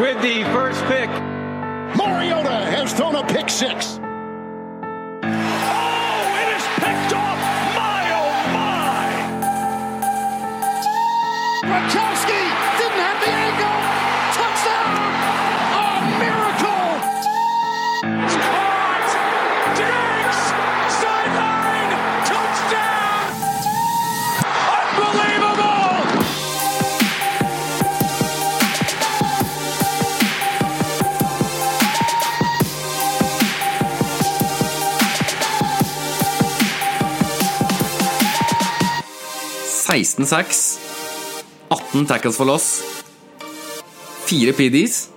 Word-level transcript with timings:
with 0.00 0.20
the 0.20 0.44
first 0.52 0.82
pick. 0.84 1.08
Mariota 1.96 2.50
has 2.50 2.92
thrown 2.92 3.14
a 3.14 3.26
pick 3.26 3.48
six. 3.48 3.98
16 40.16 40.26
sacks, 40.26 40.78
18 41.68 42.06
tackles 42.08 42.36
for 42.38 42.48
loss, 42.48 42.80
4 44.24 44.52
PDs. 44.56 45.10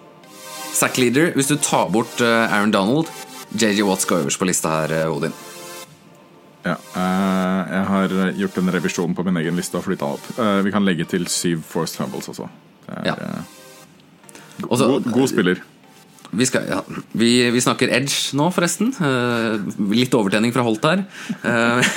Sack 0.75 0.97
leader 0.99 1.31
hvis 1.37 1.47
du 1.47 1.55
tar 1.55 1.87
bort 1.91 2.19
eh, 2.19 2.51
Aaron 2.51 2.73
Donald. 2.73 3.07
JJ 3.55 3.85
Watts 3.87 4.05
går 4.05 4.25
øverst 4.25 4.39
på 4.39 4.47
lista 4.49 4.73
her, 4.81 4.91
eh, 4.91 5.07
Odin. 5.07 5.31
Ja. 6.65 6.75
Eh, 6.75 7.71
jeg 7.71 7.85
har 7.87 8.15
gjort 8.41 8.57
en 8.59 8.71
revisjon 8.75 9.15
på 9.15 9.23
min 9.23 9.39
egen 9.39 9.55
liste 9.55 9.79
og 9.79 9.85
flytta 9.87 10.09
den 10.09 10.19
opp. 10.19 10.65
Vi 10.67 10.73
kan 10.75 10.83
legge 10.83 11.07
til 11.07 11.27
syv 11.31 11.63
forced 11.63 11.95
fumbles 11.95 12.27
også. 12.33 12.49
Det 12.89 12.97
er 12.99 13.07
ja. 13.07 13.43
Også, 14.67 14.89
god, 14.97 15.07
god, 15.15 15.29
spiller. 15.31 15.61
Vi, 16.31 16.45
skal, 16.45 16.67
ja, 16.67 16.81
vi, 17.15 17.29
vi, 17.55 17.61
snakker 17.63 17.87
edge 17.95 18.35
nå, 18.35 18.49
forresten. 18.51 18.91
litt 19.95 20.13
overtenning 20.13 20.51
fra 20.51 20.67
Holt 20.67 20.83
her. 20.83 21.05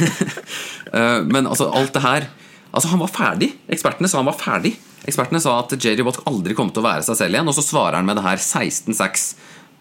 men 1.35 1.51
altså, 1.51 1.67
alt 1.67 1.99
det 1.99 2.05
her 2.07 2.31
Altså, 2.73 2.89
han 2.89 3.03
var 3.03 3.13
ferdig. 3.13 3.53
Ekspertene 3.73 4.09
sa 4.09 4.23
han 4.23 4.29
var 4.31 4.39
ferdig. 4.41 4.73
Ekspertene 5.09 5.41
sa 5.45 5.59
at 5.61 5.75
Jerry 5.77 6.05
Watt 6.07 6.23
aldri 6.31 6.57
kom 6.57 6.71
til 6.73 6.81
å 6.83 6.87
være 6.87 7.05
seg 7.07 7.19
selv 7.19 7.37
igjen, 7.37 7.51
og 7.51 7.57
så 7.57 7.65
svarer 7.67 7.99
han 7.99 8.09
med 8.09 8.17
det 8.19 8.25
her 8.25 8.41
16-6. 8.41 9.27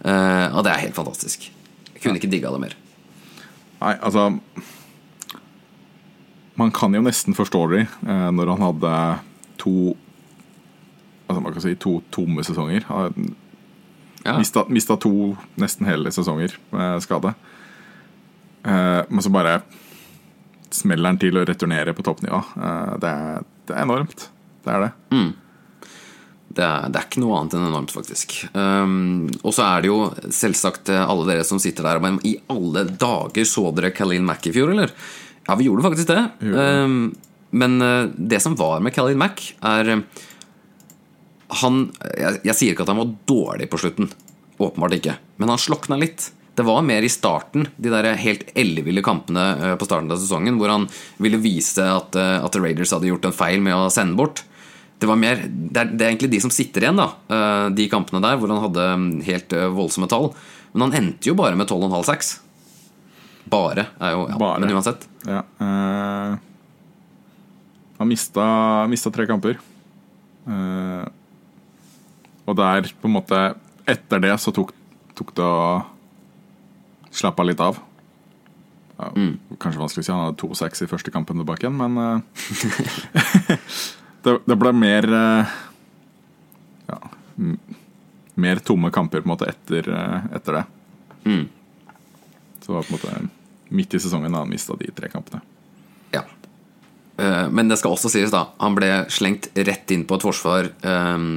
Uh, 0.01 0.47
og 0.57 0.63
det 0.65 0.73
er 0.73 0.83
helt 0.87 0.97
fantastisk. 0.97 1.47
Jeg 1.93 2.03
kunne 2.03 2.19
ikke 2.19 2.31
digga 2.31 2.51
det 2.51 2.63
mer. 2.63 2.77
Nei, 3.81 3.95
altså 3.97 4.27
Man 6.57 6.69
kan 6.73 6.93
jo 6.93 7.01
nesten 7.01 7.33
forstå 7.37 7.61
det 7.71 7.85
uh, 8.05 8.29
når 8.33 8.51
han 8.51 8.65
hadde 8.67 8.95
to 9.61 9.95
Altså 11.25 11.41
man 11.41 11.55
kan 11.55 11.63
si 11.63 11.77
to 11.79 11.93
tomme 12.11 12.43
sesonger. 12.43 12.83
Ja. 14.25 14.33
Mista, 14.35 14.65
mista 14.67 14.97
to 14.99 15.31
nesten 15.55 15.87
hele 15.87 16.11
sesonger 16.11 16.57
med 16.73 17.05
skade. 17.05 17.31
Uh, 18.65 19.07
men 19.07 19.23
så 19.23 19.31
bare 19.31 19.61
smeller 20.75 21.11
den 21.11 21.21
til 21.21 21.39
å 21.39 21.45
returnere 21.47 21.95
på 21.97 22.05
toppnivå. 22.05 22.41
Eh, 22.57 22.91
det, 23.03 23.11
er, 23.11 23.47
det 23.67 23.77
er 23.77 23.85
enormt. 23.85 24.27
Det 24.65 24.75
er 24.75 24.85
det. 24.85 24.91
Det 26.51 26.63
er, 26.65 26.87
det 26.91 26.99
er 26.99 27.07
ikke 27.07 27.21
noe 27.23 27.37
annet 27.39 27.55
enn 27.55 27.67
enormt, 27.69 27.93
faktisk. 27.93 28.35
Um, 28.51 29.29
og 29.39 29.53
så 29.55 29.65
er 29.67 29.83
det 29.83 29.91
jo 29.91 29.99
selvsagt 30.35 30.91
eh, 30.91 31.03
alle 31.03 31.27
dere 31.29 31.45
som 31.47 31.61
sitter 31.63 31.87
der 31.87 32.01
Men 32.03 32.19
i 32.27 32.35
alle 32.51 32.83
dager 32.89 33.47
så 33.47 33.69
dere 33.75 33.93
Khalil 33.95 34.25
Mack 34.27 34.49
i 34.49 34.53
fjor, 34.55 34.73
eller? 34.73 34.91
Ja, 35.47 35.55
vi 35.57 35.69
gjorde 35.69 35.85
faktisk 35.87 36.11
det. 36.11 36.25
Um, 36.43 37.13
men 37.55 37.79
eh, 37.85 38.09
det 38.15 38.41
som 38.43 38.57
var 38.59 38.83
med 38.83 38.95
Khalil 38.95 39.19
Mack, 39.19 39.43
er 39.63 40.03
Han 41.61 41.81
jeg, 42.15 42.43
jeg 42.47 42.57
sier 42.57 42.75
ikke 42.75 42.85
at 42.87 42.93
han 42.93 43.01
var 43.01 43.15
dårlig 43.31 43.69
på 43.71 43.79
slutten. 43.81 44.11
Åpenbart 44.61 44.99
ikke. 44.99 45.17
Men 45.41 45.53
han 45.53 45.61
slokna 45.61 45.97
litt. 45.99 46.29
Det 46.55 46.65
var 46.67 46.83
mer 46.83 47.05
i 47.05 47.09
starten, 47.11 47.69
de 47.79 47.91
der 47.93 48.09
helt 48.19 48.49
elleville 48.59 49.03
kampene 49.05 49.43
eh, 49.55 49.75
på 49.79 49.87
starten 49.87 50.11
av 50.11 50.19
sesongen, 50.19 50.57
hvor 50.59 50.73
han 50.73 50.87
ville 51.23 51.39
vise 51.39 51.85
at, 51.87 52.15
eh, 52.19 52.37
at 52.43 52.57
Raiders 52.59 52.91
hadde 52.91 53.07
gjort 53.07 53.27
en 53.29 53.35
feil 53.35 53.63
med 53.63 53.77
å 53.77 53.91
sende 53.93 54.19
bort. 54.19 54.43
Det, 54.99 55.07
var 55.09 55.17
mer, 55.17 55.45
det, 55.47 55.79
er, 55.79 55.93
det 55.95 56.03
er 56.03 56.11
egentlig 56.11 56.33
de 56.33 56.41
som 56.43 56.51
sitter 56.53 56.85
igjen, 56.85 56.99
da. 56.99 57.07
eh, 57.31 57.67
De 57.77 57.87
kampene 57.91 58.23
der 58.25 58.37
hvor 58.37 58.51
han 58.51 58.63
hadde 58.65 58.87
mm, 58.99 59.09
helt 59.29 59.55
voldsomme 59.77 60.11
tall. 60.11 60.33
Men 60.73 60.89
han 60.89 60.97
endte 60.99 61.31
jo 61.31 61.37
bare 61.39 61.55
med 61.59 61.71
12,5-6. 61.71 62.35
Bare 63.51 63.87
er 63.99 64.13
jo 64.13 64.27
ja, 64.29 64.37
Bare. 64.39 64.61
Men 64.61 64.75
uansett. 64.77 65.07
Ja, 65.27 65.43
Uh, 65.61 66.37
han 68.01 68.09
mista, 68.09 68.43
mista 68.89 69.11
tre 69.13 69.27
kamper. 69.29 69.59
Uh, 70.47 71.05
og 72.49 72.57
der, 72.57 72.87
på 72.97 73.09
en 73.09 73.13
måte 73.13 73.41
Etter 73.85 74.21
det 74.23 74.31
så 74.41 74.53
tok, 74.55 74.71
tok 75.17 75.33
det 75.37 75.45
å 75.45 75.59
slappe 77.11 77.41
av 77.43 77.47
litt 77.47 77.59
av. 77.63 77.79
Ja, 78.97 79.09
Kanskje 79.59 79.81
vanskelig 79.81 80.03
å 80.03 80.05
si, 80.05 80.13
han 80.13 80.25
hadde 80.27 80.41
2-6 80.41 80.83
i 80.85 80.89
første 80.89 81.13
kampen 81.13 81.39
tilbake 81.41 81.65
igjen, 81.65 81.77
men 81.79 81.97
eh, 81.97 83.57
det, 84.25 84.35
det 84.45 84.57
ble 84.61 84.73
mer 84.77 85.07
eh, 85.17 85.55
Ja 86.91 86.99
Mer 88.41 88.61
tomme 88.63 88.91
kamper 88.93 89.23
på 89.23 89.27
en 89.27 89.33
måte 89.33 89.49
etter, 89.49 89.89
eh, 89.91 90.27
etter 90.37 90.59
det. 90.59 90.65
Så 92.61 92.67
det 92.67 92.75
var 92.75 92.85
på 92.87 92.93
en 92.93 92.99
måte 92.99 93.73
midt 93.73 93.95
i 93.97 93.99
sesongen 94.01 94.31
da 94.31 94.43
han 94.43 94.51
mista 94.51 94.77
de 94.79 94.87
tre 94.95 95.09
kampene. 95.11 95.41
Ja. 96.13 96.23
Men 97.51 97.69
det 97.69 97.77
skal 97.81 97.93
også 97.95 98.09
sies, 98.11 98.31
da. 98.33 98.45
Han 98.63 98.75
ble 98.77 98.89
slengt 99.13 99.49
rett 99.55 99.91
inn 99.93 100.05
på 100.07 100.17
et 100.17 100.25
forsvar 100.25 100.71
eh, 100.71 101.27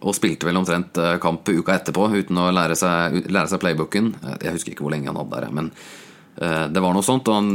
og 0.00 0.16
spilte 0.16 0.48
vel 0.48 0.58
omtrent 0.60 0.96
eh, 1.00 1.16
kamp 1.20 1.48
uka 1.48 1.74
etterpå 1.76 2.06
uten 2.14 2.38
å 2.40 2.50
lære 2.54 2.76
seg, 2.78 3.18
lære 3.28 3.50
seg 3.52 3.60
playbooken. 3.62 4.14
Eh, 4.22 4.36
Jeg 4.46 4.56
husker 4.56 4.72
ikke 4.74 4.86
hvor 4.86 4.94
lenge 4.94 5.10
han 5.10 5.18
hadde 5.20 5.34
der, 5.36 5.50
men 5.58 5.68
eh, 6.40 6.66
det 6.72 6.80
var 6.84 6.96
noe 6.96 7.04
sånt, 7.04 7.28
og 7.28 7.36
han 7.36 7.50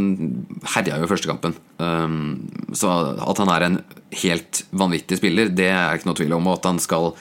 herja 0.75 0.99
jo 1.01 1.09
første 1.09 1.31
kampen. 1.31 1.57
Så 2.75 2.91
at 2.91 3.41
han 3.41 3.51
er 3.55 3.65
en 3.65 3.79
helt 4.21 4.61
vanvittig 4.77 5.17
spiller, 5.19 5.49
det 5.49 5.71
er 5.73 5.97
ikke 5.97 6.11
noe 6.11 6.19
tvil 6.21 6.37
om. 6.37 6.51
Og 6.51 6.59
at 6.59 6.69
han 6.69 6.81
skal 6.83 7.11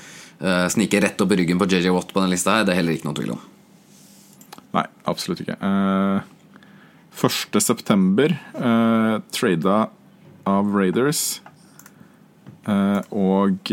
snike 0.75 0.99
rett 1.01 1.21
opp 1.23 1.31
i 1.33 1.37
ryggen 1.39 1.61
på 1.61 1.67
JJ 1.71 1.93
Watt 1.95 2.11
på 2.13 2.21
den 2.21 2.33
lista 2.35 2.59
her, 2.59 2.65
det 2.67 2.75
er 2.75 2.81
heller 2.83 2.97
ikke 2.99 3.07
noe 3.07 3.17
tvil 3.17 3.33
om. 3.37 3.43
Nei, 4.75 4.85
absolutt 5.09 5.41
ikke. 5.45 5.57
Eh, 5.63 6.31
1. 7.15 7.61
september 7.63 8.35
eh, 8.35 9.17
trada 9.33 9.77
av 10.51 10.75
Raiders. 10.75 11.41
Og 13.15 13.71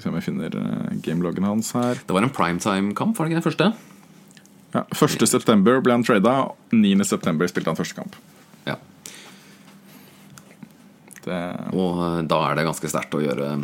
se 0.00 0.10
om 0.10 0.16
jeg 0.18 0.26
finner 0.28 0.56
eh, 0.60 0.96
gameloggen 1.04 1.46
hans 1.48 1.72
her. 1.76 2.00
Det 2.04 2.14
var 2.14 2.26
en 2.26 2.32
primetime-kamp, 2.32 3.16
var 3.16 3.26
det 3.26 3.32
ikke 3.32 3.40
den 3.40 3.46
første? 3.46 3.68
Ja, 4.76 4.82
1. 4.92 5.28
september 5.28 5.80
ble 5.80 5.96
han 5.96 6.04
trada. 6.04 6.36
9. 6.74 7.04
september 7.08 7.48
spilte 7.48 7.72
han 7.72 7.78
første 7.78 7.96
kamp. 7.96 8.18
Ja. 8.68 8.76
Det, 11.24 11.40
Og 11.72 12.02
eh, 12.04 12.18
da 12.28 12.42
er 12.50 12.58
det 12.58 12.66
ganske 12.68 12.92
sterkt 12.92 13.16
å 13.16 13.22
gjøre, 13.24 13.54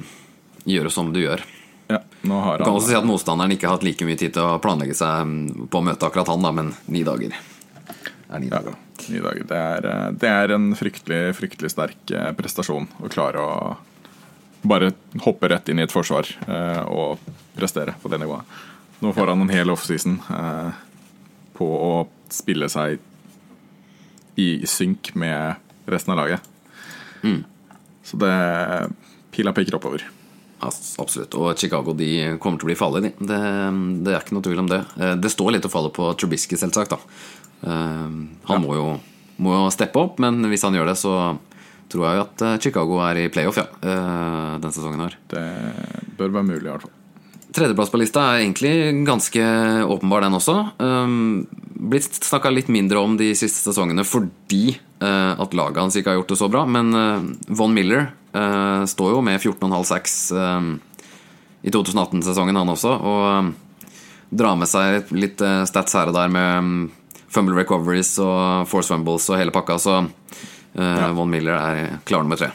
gjøre 0.64 0.94
som 0.94 1.12
du 1.12 1.20
gjør. 1.20 1.44
ja, 1.92 2.00
nå 2.22 2.40
har 2.40 2.56
han... 2.56 2.64
Du 2.64 2.70
kan 2.70 2.80
også 2.80 2.94
si 2.94 2.98
at 2.98 3.08
motstanderen 3.08 3.52
ikke 3.52 3.68
har 3.68 3.76
hatt 3.76 3.86
like 3.86 4.08
mye 4.08 4.16
tid 4.16 4.32
til 4.38 4.48
å 4.54 4.60
planlegge 4.62 4.96
seg 4.96 5.28
mm, 5.28 5.68
på 5.68 5.82
å 5.82 5.86
møte 5.90 6.08
akkurat 6.08 6.32
han, 6.32 6.48
da, 6.48 6.54
men 6.56 6.72
ni 6.88 7.04
dager 7.06 7.28
er 8.32 8.40
ni 8.40 8.48
ja, 8.48 8.72
ni 9.12 9.20
dager. 9.20 9.42
Det 9.44 9.58
er, 9.58 9.86
eh, 9.90 10.10
det 10.16 10.28
er 10.32 10.56
en 10.56 10.70
fryktelig, 10.78 11.24
fryktelig 11.36 11.74
sterk 11.74 12.14
prestasjon 12.38 12.88
å 13.04 13.10
klare 13.12 13.44
å 13.44 13.56
bare 14.62 14.92
hoppe 15.24 15.48
rett 15.50 15.68
inn 15.72 15.80
i 15.80 15.84
et 15.86 15.92
forsvar 15.94 16.28
eh, 16.46 16.82
og 16.92 17.18
prestere 17.56 17.94
på 18.02 18.10
det 18.12 18.20
nivået. 18.22 18.46
Nå 19.02 19.10
får 19.16 19.32
han 19.32 19.42
en 19.42 19.50
hel 19.50 19.70
offseason 19.74 20.20
eh, 20.30 20.70
på 21.58 21.66
å 21.66 21.92
spille 22.32 22.68
seg 22.72 22.98
i 24.40 24.48
synk 24.66 25.10
med 25.18 25.58
resten 25.90 26.14
av 26.14 26.22
laget. 26.22 26.48
Så 28.02 28.16
det 28.18 28.32
Pila 29.32 29.52
peker 29.56 29.76
oppover. 29.78 30.04
Ja, 30.62 30.70
absolutt. 31.02 31.34
Og 31.34 31.58
Chicago 31.58 31.92
de 31.96 32.08
kommer 32.42 32.58
til 32.60 32.66
å 32.66 32.70
bli 32.70 32.76
farlige, 32.78 33.10
de. 33.18 33.26
Det, 33.30 33.38
det 34.06 34.12
er 34.14 34.20
ikke 34.22 34.36
noe 34.36 34.44
tvil 34.46 34.60
om 34.62 34.68
det. 34.70 34.80
Eh, 35.00 35.14
Det 35.18 35.30
står 35.32 35.56
litt 35.56 35.66
å 35.66 35.70
falle 35.72 35.90
på 35.94 36.10
Trubisky, 36.20 36.58
selvsagt. 36.60 36.94
da. 36.94 36.98
Han 37.66 38.28
Han 38.48 38.62
må, 38.64 38.74
jo, 38.78 38.86
må 39.42 39.54
jo 39.56 39.70
steppe 39.74 39.98
opp, 40.02 40.18
men 40.22 40.40
hvis 40.50 40.62
han 40.66 40.74
gjør 40.74 40.90
det, 40.92 40.96
så 40.98 41.12
tror 41.92 42.08
jeg 42.08 42.24
at 42.24 42.44
eh, 42.46 42.58
Chicago 42.64 42.98
er 43.04 43.22
i 43.22 43.28
playoff 43.32 43.60
ja, 43.60 43.68
eh, 43.82 44.58
denne 44.58 44.74
sesongen 44.74 45.04
her. 45.04 45.16
Det 45.30 45.46
bør 46.18 46.36
være 46.38 46.48
mulig, 46.48 46.66
i 46.66 46.70
hvert 46.70 46.86
fall. 46.86 46.98
Tredjeplass 47.52 47.90
på 47.92 48.00
lista 48.00 48.22
er 48.30 48.46
egentlig 48.46 49.04
ganske 49.04 49.42
åpenbar, 49.84 50.24
den 50.24 50.38
også. 50.38 50.54
Um, 50.80 51.42
blitt 51.92 52.16
snakka 52.24 52.52
litt 52.52 52.70
mindre 52.72 53.02
om 53.02 53.18
de 53.20 53.32
siste 53.36 53.60
sesongene 53.60 54.06
fordi 54.08 54.78
uh, 55.02 55.34
at 55.36 55.56
laget 55.58 55.82
hans 55.82 55.98
ikke 55.98 56.14
har 56.14 56.20
gjort 56.22 56.32
det 56.32 56.38
så 56.40 56.48
bra. 56.52 56.62
Men 56.64 56.96
uh, 56.96 57.26
Von 57.52 57.76
Miller 57.76 58.06
uh, 58.32 58.88
står 58.88 59.12
jo 59.12 59.20
med 59.26 59.36
14,5-6 59.42 60.16
um, 60.32 60.72
i 61.60 61.74
2018-sesongen, 61.74 62.56
han 62.56 62.72
også. 62.72 62.94
Og 62.96 63.28
um, 63.28 63.52
drar 64.32 64.56
med 64.56 64.70
seg 64.70 65.12
litt 65.12 65.44
stats 65.68 65.98
her 65.98 66.08
og 66.08 66.16
der 66.16 66.32
med 66.32 66.56
um, 66.56 66.74
fumble 67.32 67.58
recoveries 67.60 68.14
og 68.22 68.64
force 68.70 68.88
fumbles 68.88 69.28
og 69.28 69.42
hele 69.42 69.52
pakka. 69.52 69.76
Så 69.76 70.00
uh, 70.78 71.12
Von 71.16 71.30
Miller 71.30 71.56
er 71.58 71.98
klar 72.08 72.24
nummer 72.24 72.40
tre. 72.40 72.52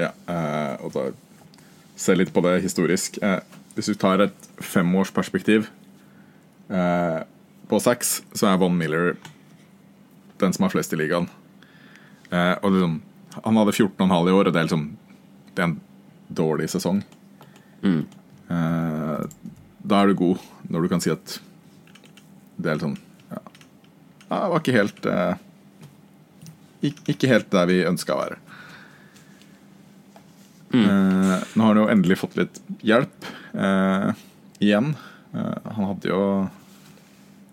Ja, 0.00 0.12
eh, 0.32 0.76
og 0.84 0.94
da 0.94 1.08
se 2.00 2.14
litt 2.16 2.32
på 2.32 2.42
det 2.44 2.60
historisk. 2.64 3.18
Eh, 3.22 3.40
Hvis 3.76 3.86
du 3.86 3.94
tar 3.94 4.20
et 4.20 4.46
femårsperspektiv 4.60 5.68
eh, 6.74 7.20
på 7.70 7.78
seks, 7.80 8.16
så 8.34 8.48
er 8.50 8.58
Von 8.60 8.74
Miller 8.76 9.14
den 10.40 10.52
som 10.52 10.64
har 10.66 10.72
flest 10.72 10.92
i 10.92 10.98
ligaen. 10.98 11.28
Eh, 12.30 12.56
og 12.60 12.72
liksom, 12.74 12.96
han 13.44 13.60
hadde 13.60 13.76
14,5 13.76 14.28
i 14.28 14.34
år, 14.34 14.48
og 14.48 14.52
det 14.52 14.58
er 14.60 14.66
liksom 14.68 14.88
Det 15.54 15.62
er 15.62 15.68
en 15.68 15.80
dårlig 16.28 16.68
sesong. 16.70 17.02
Mm. 17.82 18.04
da 19.88 20.00
er 20.02 20.10
du 20.10 20.14
god 20.14 20.42
når 20.68 20.82
du 20.82 20.88
kan 20.88 21.00
si 21.00 21.08
at 21.10 21.40
det 22.60 22.68
er 22.68 22.74
liksom 22.76 22.96
Ja, 23.30 23.38
ja 24.28 24.40
det 24.42 24.50
var 24.52 24.60
ikke 24.60 24.74
helt 24.76 25.06
eh, 25.06 25.38
Ikke 26.82 27.28
helt 27.28 27.50
der 27.52 27.68
vi 27.68 27.82
ønska 27.88 28.14
å 28.16 28.22
være. 28.22 28.38
Eh, 30.70 31.36
nå 31.58 31.64
har 31.64 31.72
han 31.74 31.80
jo 31.80 31.88
endelig 31.90 32.20
fått 32.20 32.36
litt 32.38 32.60
hjelp 32.86 33.26
eh, 33.58 34.12
igjen. 34.62 34.94
Eh, 35.34 35.70
han 35.74 35.88
hadde 35.92 36.12
jo 36.12 36.22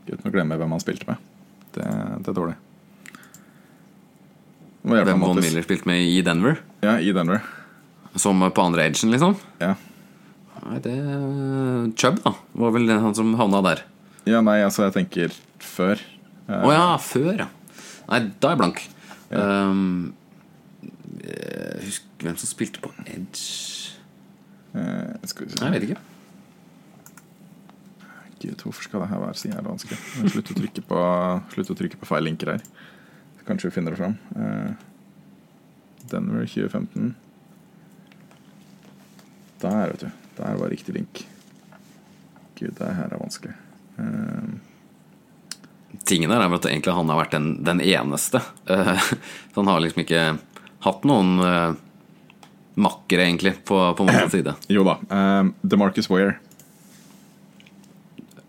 Uten 0.07 0.29
å 0.29 0.31
glemme 0.31 0.55
hvem 0.55 0.71
han 0.71 0.79
spilte 0.79 1.03
med. 1.09 1.23
Det, 1.75 1.83
det 1.83 2.29
er 2.31 2.35
dårlig. 2.37 2.53
Hvem 4.87 5.19
Von 5.19 5.41
Miller 5.41 5.65
spilte 5.65 5.89
med 5.89 5.99
i 5.99 6.21
Denver. 6.23 6.61
Ja, 6.79 6.93
i 7.03 7.11
Denver. 7.11 7.41
Som 8.15 8.39
på 8.39 8.63
andre 8.63 8.85
agen, 8.87 9.11
liksom. 9.11 9.35
Ja. 9.59 9.73
Nei, 10.63 10.79
det 10.85 10.95
Chubb, 11.99 12.21
da. 12.23 12.31
Var 12.63 12.71
vel 12.77 12.93
han 12.93 13.17
som 13.19 13.35
havna 13.39 13.59
der. 13.65 13.83
ja, 14.31 14.39
nei, 14.39 14.61
altså, 14.63 14.85
jeg 14.87 14.95
tenker 14.95 15.35
før. 15.59 15.99
Eh, 16.47 16.63
oh, 16.63 16.71
ja, 16.71 16.87
før, 17.03 17.33
ja. 17.43 17.49
Nei, 18.07 18.21
da 18.39 18.53
er 18.53 18.55
jeg 18.55 18.61
blank. 18.63 18.81
Um, 19.27 20.13
eh, 21.19 21.81
husk 21.83 22.05
hvem 22.23 22.37
som 22.39 22.47
spilte 22.47 22.79
på 22.79 22.93
Edge 23.03 23.97
eh, 24.71 25.27
skal 25.27 25.47
vi 25.47 25.51
se. 25.51 25.59
Nei, 25.59 25.71
jeg 25.71 25.75
vet 25.75 25.89
ikke. 25.89 26.03
Gud, 28.37 28.63
hvorfor 28.63 28.85
skal 28.85 29.01
det 29.01 29.09
her 29.09 29.23
være 29.23 29.37
så 29.39 29.49
jævlig 29.49 29.71
vanskelig? 29.71 29.97
Slutt 30.31 30.51
å 30.53 30.57
trykke 30.59 30.83
på, 30.91 30.99
slutt 31.55 31.71
å 31.73 31.77
trykke 31.79 31.99
på 31.99 32.09
feil 32.09 32.27
linker 32.29 32.53
her. 32.53 32.67
Kanskje 33.47 33.71
vi 33.71 33.77
finner 33.79 33.95
det 33.95 34.01
fram. 34.01 34.17
Eh, 34.37 34.71
Denver 36.11 36.45
2015. 36.45 37.15
Der, 39.63 39.91
vet 39.91 40.05
du. 40.05 40.09
Der 40.37 40.59
var 40.61 40.69
riktig 40.69 40.93
link. 40.95 41.23
Gud, 42.59 42.75
det 42.77 42.93
her 42.99 43.09
er 43.09 43.21
vanskelig. 43.21 43.55
Eh, 43.97 44.66
Tingen 46.07 46.31
der 46.31 46.39
er 46.45 46.53
at 46.55 46.65
egentlig 46.69 46.93
han 46.95 47.09
har 47.11 47.19
vært 47.19 47.33
den, 47.35 47.47
den 47.67 47.81
eneste. 47.83 48.39
Eh, 48.71 49.09
så 49.51 49.59
han 49.61 49.71
har 49.71 49.81
liksom 49.83 50.03
ikke 50.05 50.21
hatt 50.87 51.07
noen 51.09 51.33
eh, 51.43 51.73
makkere, 52.79 53.25
egentlig, 53.27 53.55
på, 53.67 53.79
på 53.97 54.05
motsatt 54.07 54.31
side. 54.37 54.53
jo 54.71 54.85
da. 54.87 54.97
Um, 55.11 55.53
DeMarcus 55.65 56.07
Ware. 56.13 56.37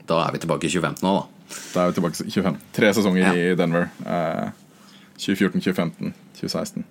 Da 0.08 0.22
er 0.26 0.32
vi 0.36 0.40
tilbake 0.44 0.68
i 0.68 0.72
2015 0.72 1.04
nå, 1.04 1.16
da. 1.18 1.56
Da 1.74 1.82
er 1.82 1.90
vi 1.90 1.98
tilbake 1.98 2.16
i 2.22 2.30
2015. 2.30 2.62
Tre 2.76 2.90
sesonger 2.96 3.22
Ja. 3.26 3.34
i 3.34 3.54
Denver. 3.58 3.88
Uh, 4.04 4.50
2014, 5.18 5.60
2015, 5.64 6.14
2016. 6.38 6.84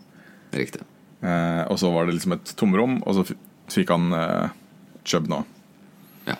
Riktig. 0.57 0.81
Uh, 1.23 1.63
og 1.71 1.77
så 1.81 1.89
var 1.93 2.05
det 2.09 2.17
liksom 2.17 2.35
et 2.35 2.51
tomrom, 2.59 2.99
og 3.07 3.15
så 3.17 3.23
fikk 3.73 3.93
han 3.93 4.11
uh, 4.13 4.49
Chubb 5.07 5.29
nå. 5.31 5.39
Ja. 6.27 6.35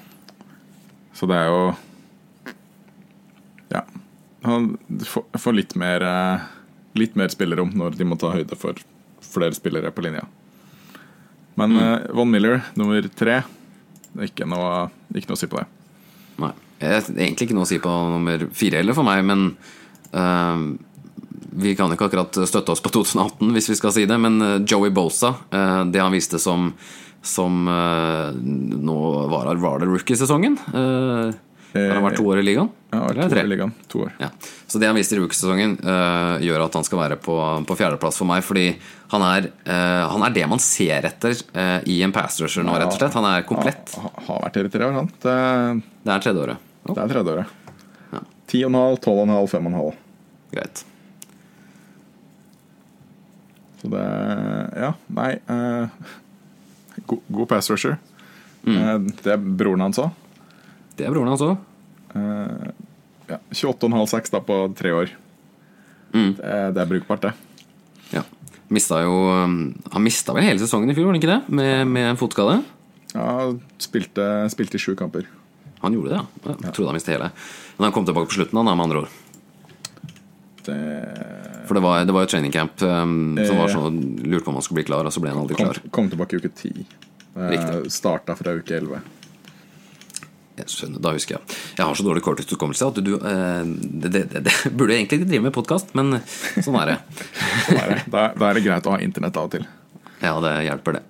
Så 1.18 1.30
det 1.30 1.38
er 1.40 1.48
jo. 1.54 1.62
Han 4.48 4.78
får, 5.04 5.54
litt 5.56 5.76
mer 5.80 6.04
eh, 6.08 6.46
Litt 6.98 7.18
mer 7.20 7.30
spillerom 7.30 7.76
når 7.78 7.98
de 8.00 8.08
må 8.08 8.18
ta 8.18 8.32
høyde 8.34 8.58
for 8.58 8.80
flere 9.28 9.54
spillere 9.54 9.92
på 9.94 10.02
linja. 10.06 10.24
Men 11.60 11.76
eh, 11.78 12.08
Von 12.16 12.32
Miller, 12.32 12.64
nummer 12.80 13.06
tre 13.18 13.42
ikke 14.26 14.48
noe, 14.50 14.88
ikke 15.14 15.30
noe 15.30 15.38
å 15.38 15.42
si 15.42 15.50
på 15.52 15.60
det. 15.60 15.68
Nei. 16.42 16.54
Egentlig 16.82 17.48
ikke 17.48 17.58
noe 17.58 17.68
å 17.68 17.70
si 17.70 17.78
på 17.82 17.92
nummer 17.92 18.48
fire 18.56 18.80
heller 18.80 18.98
for 18.98 19.06
meg, 19.06 19.22
men 19.28 19.44
uh, 20.16 20.58
vi 21.58 21.76
kan 21.78 21.94
ikke 21.94 22.08
akkurat 22.10 22.40
støtte 22.50 22.74
oss 22.74 22.82
på 22.82 22.90
2018, 22.96 23.52
hvis 23.54 23.70
vi 23.74 23.78
skal 23.78 23.94
si 23.94 24.08
det. 24.10 24.18
Men 24.22 24.66
Joey 24.66 24.94
Bosa, 24.94 25.36
uh, 25.54 25.84
det 25.86 26.02
han 26.02 26.16
viste 26.16 26.42
som, 26.42 26.72
som 27.22 27.70
uh, 27.70 28.34
Nå 28.34 28.98
var, 29.30 29.54
var 29.62 29.84
det 29.84 29.92
rookie-sesongen? 29.92 30.58
Uh, 31.74 31.82
har 31.82 31.98
han 31.98 32.06
vært 32.06 32.20
to 32.20 32.26
år 32.32 32.42
i 32.42 32.46
ligaen? 32.48 32.70
Ja, 32.94 33.02
to 33.14 33.26
år 33.28 33.42
i 33.42 33.52
ligaen. 33.52 33.74
To 33.92 34.04
år. 34.06 34.14
Ja. 34.22 34.30
Så 34.68 34.80
det 34.82 34.90
han 34.90 34.98
viste 34.98 35.18
i 35.18 35.20
rookiesesongen, 35.20 35.78
uh, 35.84 36.38
gjør 36.44 36.66
at 36.66 36.78
han 36.80 36.88
skal 36.88 37.02
være 37.02 37.20
på, 37.22 37.38
på 37.68 37.78
fjerdeplass 37.80 38.20
for 38.22 38.30
meg. 38.30 38.46
Fordi 38.48 38.66
han 39.14 39.26
er, 39.28 39.50
uh, 39.68 40.04
han 40.14 40.26
er 40.28 40.36
det 40.38 40.48
man 40.50 40.64
ser 40.64 41.10
etter 41.12 41.36
uh, 41.54 41.80
i 41.90 42.00
en 42.06 42.16
pass 42.16 42.40
rusher 42.44 42.66
nå, 42.66 42.76
rett 42.80 42.92
og 42.92 43.00
slett. 43.00 43.18
Han 43.20 43.30
er 43.30 43.48
komplett. 43.48 43.96
Ja, 43.98 44.12
har 44.30 44.44
vært 44.48 44.62
her 44.62 44.70
i 44.70 44.74
tre 44.74 44.90
år, 44.90 45.00
sant? 45.02 45.16
Det, 45.24 45.38
Det 46.04 46.16
er 46.16 46.28
tredje 46.28 46.46
året. 46.48 46.68
Oh, 46.88 46.94
det 46.94 47.04
er 47.04 47.16
tredje 47.16 47.38
året. 47.38 47.58
Ja. 48.14 48.22
10,5, 48.48 49.02
12,5, 49.04 49.50
5,5. 49.58 49.98
greit. 50.56 50.86
Så 53.82 53.90
det 53.94 54.06
Ja, 54.78 54.94
nei 55.14 55.32
eh, 55.38 55.90
God, 57.06 57.20
god 57.30 57.50
pass 57.50 57.70
rusher. 57.70 57.98
Mm. 58.66 58.78
Eh, 58.78 58.98
det 59.24 59.36
er 59.36 59.38
broren 59.38 59.86
hans 59.86 60.00
òg. 60.02 60.16
Det 60.98 61.06
er 61.06 61.14
broren 61.14 61.30
hans 61.30 61.44
òg. 61.46 61.58
Ja, 63.28 63.38
28,5-6 63.52 64.32
da 64.34 64.40
på 64.42 64.56
tre 64.80 64.94
år. 64.96 65.12
Mm. 66.16 66.32
Det, 66.38 66.44
er- 66.48 66.72
det 66.74 66.82
er 66.82 66.90
brukbart, 66.90 67.22
det. 67.28 67.34
Ja. 68.16 68.24
Mista 68.72 69.02
jo 69.04 69.12
um, 69.32 69.58
Han 69.94 70.04
mista 70.04 70.34
vel 70.36 70.44
hele 70.44 70.60
sesongen 70.60 70.90
i 70.92 70.96
fjor, 70.96 71.06
var 71.10 71.16
det 71.16 71.22
ikke 71.22 71.34
det? 71.34 71.54
Med, 71.56 71.86
med 71.88 72.10
en 72.14 72.20
fotskade? 72.20 72.62
Ja, 73.14 73.52
spilte, 73.84 74.26
spilte 74.52 74.76
i 74.80 74.82
sju 74.84 74.94
kamper. 75.00 75.28
Han 75.84 75.94
gjorde 75.94 76.10
det, 76.16 76.20
ja. 76.20 76.56
Jeg 76.66 76.74
trodde 76.74 76.90
han 76.90 76.98
mistet 76.98 77.14
hele. 77.18 77.30
Men 77.78 77.88
han 77.90 77.94
kom 77.96 78.08
tilbake 78.08 78.32
på 78.32 78.38
slutten, 78.40 78.58
han, 78.60 78.68
med 78.72 78.88
andre 78.88 79.04
ord. 79.04 79.10
Det 80.68 80.78
For 81.68 81.76
det 81.78 81.84
var, 81.84 82.06
det 82.08 82.16
var 82.16 82.26
jo 82.26 82.32
training 82.32 82.52
camp 82.56 82.82
um, 82.84 83.36
som 83.44 83.60
var 83.60 83.70
Eh. 83.70 83.76
sånn 83.76 84.00
Lurte 84.24 84.44
på 84.48 84.52
om 84.52 84.58
han 84.60 84.64
skulle 84.66 84.82
bli 84.82 84.88
klar, 84.90 85.06
og 85.08 85.14
så 85.16 85.22
ble 85.24 85.32
han 85.32 85.40
aldri 85.44 85.56
kom, 85.60 85.70
klar. 85.70 85.80
kom 85.92 86.10
tilbake 86.12 86.36
i 86.36 86.42
uke 86.42 86.52
ti. 86.56 86.74
Riktig. 87.38 87.92
Starta 87.94 88.36
fra 88.40 88.56
uke 88.58 88.74
11. 88.80 89.00
Jeg 90.58 90.72
skjønner, 90.74 91.02
da 91.04 91.14
husker 91.14 91.36
jeg. 91.38 91.58
Jeg 91.78 91.86
har 91.86 91.98
så 91.98 92.04
dårlig 92.06 92.24
korttidshukommelse 92.26 92.88
at 92.90 92.98
du, 92.98 93.12
du 93.12 93.26
eh, 93.30 93.68
det, 94.02 94.10
det, 94.10 94.24
det, 94.32 94.42
det 94.48 94.54
burde 94.74 94.96
jeg 94.96 95.04
egentlig 95.04 95.20
ikke 95.22 95.30
drive 95.30 95.46
med 95.46 95.54
podkast, 95.54 95.92
men 95.98 96.18
sånn 96.56 96.78
er 96.82 96.94
det. 96.94 96.96
Sånn 97.68 97.82
er 97.82 97.92
det. 97.92 97.98
Da, 98.10 98.24
da 98.34 98.48
er 98.50 98.58
det 98.58 98.64
greit 98.66 98.88
å 98.90 98.96
ha 98.96 99.02
internett 99.04 99.38
av 99.38 99.50
og 99.50 99.54
til. 99.54 99.68
Ja, 100.24 100.34
det 100.42 100.54
hjelper, 100.66 100.98
det. 100.98 101.04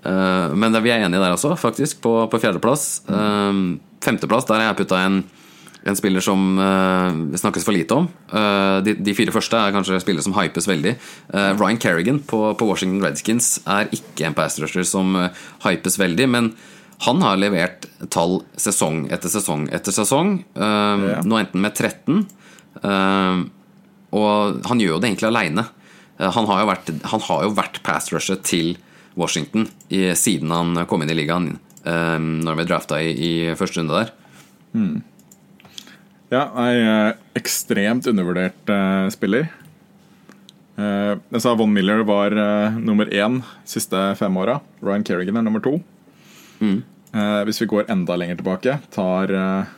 Eh, 0.00 0.54
men 0.56 0.78
vi 0.80 0.92
er 0.94 1.04
enige 1.04 1.20
der 1.20 1.34
også, 1.36 1.52
faktisk, 1.60 2.00
på, 2.06 2.18
på 2.32 2.40
fjerdeplass. 2.40 2.86
Uh, 3.10 3.76
femteplass, 4.04 4.48
der 4.48 4.62
har 4.62 4.70
jeg 4.70 4.78
putta 4.78 5.00
en, 5.04 5.18
en 5.84 5.98
spiller 5.98 6.24
som 6.24 6.46
uh, 6.56 7.36
snakkes 7.36 7.66
for 7.68 7.76
lite 7.76 7.98
om. 8.00 8.08
De, 8.86 8.94
de 8.96 9.16
fire 9.18 9.34
første 9.34 9.60
er 9.60 9.74
kanskje 9.76 10.00
spillere 10.00 10.24
som 10.24 10.38
hypes 10.38 10.70
veldig. 10.70 10.94
Ryan 11.60 11.82
Kerrigan 11.82 12.22
på, 12.24 12.40
på 12.56 12.70
Washington 12.70 13.04
Redskins 13.04 13.58
er 13.68 13.92
ikke 13.92 14.30
en 14.30 14.38
pass 14.38 14.56
rusher 14.62 14.88
som 14.88 15.12
hypes 15.66 16.00
veldig, 16.00 16.30
men 16.32 16.50
han 17.04 17.22
har 17.22 17.36
levert 17.36 17.86
tall 18.10 18.38
sesong 18.56 19.06
etter 19.12 19.28
sesong 19.28 19.68
etter 19.74 19.92
sesong. 19.92 20.44
eh, 20.56 21.06
Ja. 21.12 21.20
Nå 21.22 21.38
enten 21.38 21.60
med 21.60 21.74
13 21.74 22.26
eh, 22.82 23.44
Og 24.16 24.66
han 24.66 24.80
gjør 24.80 24.94
jo 24.94 25.00
det 25.00 25.10
egentlig 25.10 25.28
aleine. 25.28 25.66
Han 26.18 26.46
har 26.48 26.62
jo 26.62 26.68
vært, 26.70 26.86
han 27.12 27.20
har 27.20 27.42
jo 27.44 27.50
vært 27.52 27.82
pass 27.84 28.08
rusher 28.12 28.38
til 28.40 28.76
Washington 29.16 29.66
i, 29.90 30.14
siden 30.16 30.50
han 30.54 30.86
kom 30.88 31.02
inn 31.02 31.10
i 31.12 31.16
ligaen, 31.18 31.58
eh, 31.84 32.16
når 32.16 32.56
ble 32.56 32.64
drafta 32.70 33.02
i, 33.02 33.10
i 33.12 33.32
første 33.58 33.82
runde 33.82 33.98
der. 33.98 34.14
Ja, 36.32 36.46
nei, 36.56 36.72
eh, 36.80 37.10
ekstremt 37.38 38.08
undervurdert 38.10 38.72
uh, 38.72 39.06
spiller. 39.14 39.50
Uh, 40.76 41.16
jeg 41.32 41.42
sa 41.44 41.52
Von 41.56 41.72
Miller 41.72 42.02
var 42.04 42.34
uh, 42.36 42.74
nummer 42.76 43.08
én 43.08 43.38
siste 43.68 44.00
fem 44.18 44.34
åra. 44.36 44.58
Ryan 44.84 45.04
Kerrigan 45.06 45.38
er 45.38 45.46
nummer 45.46 45.62
to. 45.64 45.78
Eh, 46.60 47.40
hvis 47.48 47.60
vi 47.62 47.68
går 47.70 47.90
enda 47.92 48.16
lenger 48.18 48.40
tilbake, 48.40 48.78
tar 48.94 49.32
eh, 49.32 49.74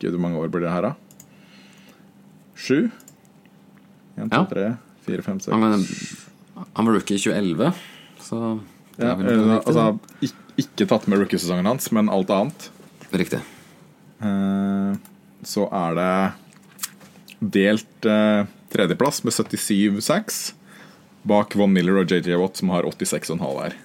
Gud, 0.00 0.14
hvor 0.14 0.22
mange 0.22 0.40
år 0.40 0.52
blir 0.52 0.64
det 0.64 0.72
her, 0.72 0.90
da? 0.90 0.94
Sju? 2.60 2.90
En, 4.20 4.28
to, 4.28 4.42
tre, 4.50 4.66
fire, 5.06 5.24
fem, 5.24 5.38
seks 5.40 5.54
Han, 5.56 6.84
var 6.86 6.92
rookie 6.92 7.16
i 7.16 7.22
2011, 7.22 7.72
så 8.20 8.40
ja, 9.00 9.14
eh, 9.14 9.54
altså, 9.56 9.86
Ikke 10.60 10.88
tatt 10.88 11.08
med 11.08 11.22
rookiesesongen 11.22 11.68
hans, 11.68 11.88
men 11.96 12.10
alt 12.12 12.32
annet. 12.34 12.68
Riktig. 13.16 13.40
Eh, 14.20 14.96
så 15.46 15.66
er 15.72 15.96
det 15.96 16.14
delt 17.56 18.08
eh, 18.08 18.48
tredjeplass 18.72 19.22
med 19.24 19.32
77-6 19.32 20.40
bak 21.28 21.56
Von 21.56 21.72
Miller 21.72 22.00
og 22.00 22.12
JJ 22.12 22.36
Watt, 22.40 22.60
som 22.60 22.72
har 22.72 22.88
86,5 22.88 23.40
her. 23.62 23.76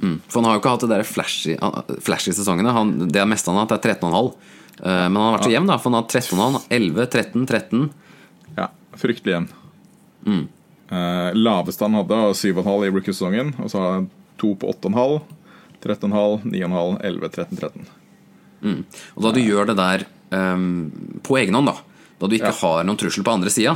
For 0.00 0.40
han 0.40 0.46
har 0.48 0.54
jo 0.56 0.60
ikke 0.62 0.72
hatt 0.74 0.84
det 0.86 0.90
der 0.94 1.04
flashy, 1.04 1.56
flashy 2.00 2.32
sesongene. 2.32 2.72
Han, 2.72 2.94
det 3.12 3.26
meste 3.28 3.50
han 3.52 3.58
har 3.60 3.66
hatt, 3.68 3.84
er 3.84 3.94
13,5. 4.00 4.30
Eh, 4.80 5.08
Men 5.10 5.16
han 5.20 5.26
har 5.26 5.34
vært 5.38 5.48
så 5.48 5.52
jevn, 5.54 5.66
da. 5.68 5.76
For 5.78 5.90
han 5.90 5.98
har 5.98 6.06
hatt 6.06 6.14
13,5, 6.16 6.60
11, 6.78 7.06
13, 7.16 7.46
13. 7.46 7.90
Ja, 8.56 8.68
fryktelig 8.96 9.34
jevn. 9.36 9.50
Eh, 10.90 11.30
laveste 11.36 11.84
han 11.86 11.94
hadde, 12.00 12.16
var 12.16 12.32
7,5 12.34 12.86
i 12.86 12.90
rookie-sesongen. 12.94 13.52
Og 13.62 13.70
så 13.72 13.78
har 13.82 13.92
han 13.98 14.08
to 14.40 14.54
på 14.58 14.72
8,5. 14.72 15.20
13,5, 15.80 16.42
9,5, 16.52 16.96
11, 17.08 17.28
13, 17.36 17.60
13. 17.60 17.86
Og 19.16 19.22
da 19.24 19.30
du 19.32 19.40
gjør 19.40 19.70
det 19.70 19.76
der 19.78 20.02
um, 20.36 20.90
på 21.24 21.38
egen 21.40 21.56
hånd, 21.56 21.70
da, 21.70 21.76
da 22.20 22.28
du 22.28 22.34
ikke 22.36 22.50
Ja. 22.52 22.58
har 22.60 22.84
noen 22.84 22.98
trussel 23.00 23.24
på 23.24 23.32
andre 23.32 23.48
sida, 23.52 23.72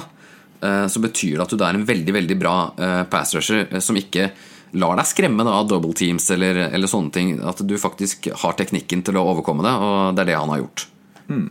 uh, 0.60 0.84
så 0.92 1.00
betyr 1.00 1.38
det 1.38 1.46
at 1.46 1.54
du 1.56 1.64
er 1.64 1.78
en 1.78 1.86
veldig 1.88 2.12
veldig 2.18 2.36
bra 2.42 2.52
uh, 2.76 3.04
pass 3.08 3.32
rusher 3.36 3.62
eh, 3.70 3.80
som 3.80 3.96
ikke 3.96 4.26
lar 4.74 4.96
deg 4.98 5.06
skremme 5.06 5.44
da, 5.46 5.52
av 5.60 5.68
double 5.70 5.94
teams 5.96 6.26
eller, 6.34 6.58
eller 6.74 6.90
sånne 6.90 7.12
ting. 7.14 7.34
At 7.46 7.60
du 7.66 7.74
faktisk 7.78 8.28
har 8.42 8.56
teknikken 8.58 9.04
til 9.06 9.16
å 9.20 9.24
overkomme 9.32 9.62
det, 9.66 9.72
og 9.78 10.16
det 10.16 10.24
er 10.24 10.30
det 10.32 10.38
han 10.40 10.50
har 10.52 10.62
gjort. 10.64 10.86
Det, 11.28 11.48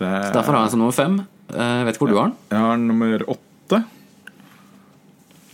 Så 0.00 0.32
Derfor 0.32 0.54
har 0.56 0.62
jeg 0.64 0.70
som 0.76 0.80
nummer 0.84 0.96
fem. 0.96 1.18
Eh, 1.50 1.56
Jeg 1.80 1.86
vet 1.88 1.96
ikke 1.98 2.04
hvor 2.06 2.12
du 2.14 2.18
har 2.20 2.28
den. 2.30 2.36
Jeg 2.54 2.64
har 2.66 2.76
nummer 2.80 3.24
åtte. 3.34 3.80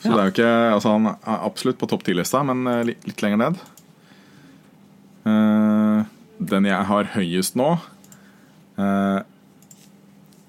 Så 0.02 0.10
Ja. 0.10 0.12
det 0.12 0.20
er 0.20 0.26
jo 0.28 0.34
ikke 0.34 0.74
Altså, 0.76 0.92
han 0.92 1.06
er 1.08 1.40
absolutt 1.48 1.78
på 1.80 1.88
topp 1.90 2.04
ti-lista, 2.06 2.44
men 2.46 2.66
eh, 2.70 2.82
litt, 2.92 3.06
litt 3.08 3.22
lenger 3.24 3.40
ned. 3.42 3.56
Eh, 5.26 6.04
den 6.38 6.64
jeg 6.68 6.84
har 6.86 7.04
høyest 7.16 7.56
nå 7.56 7.70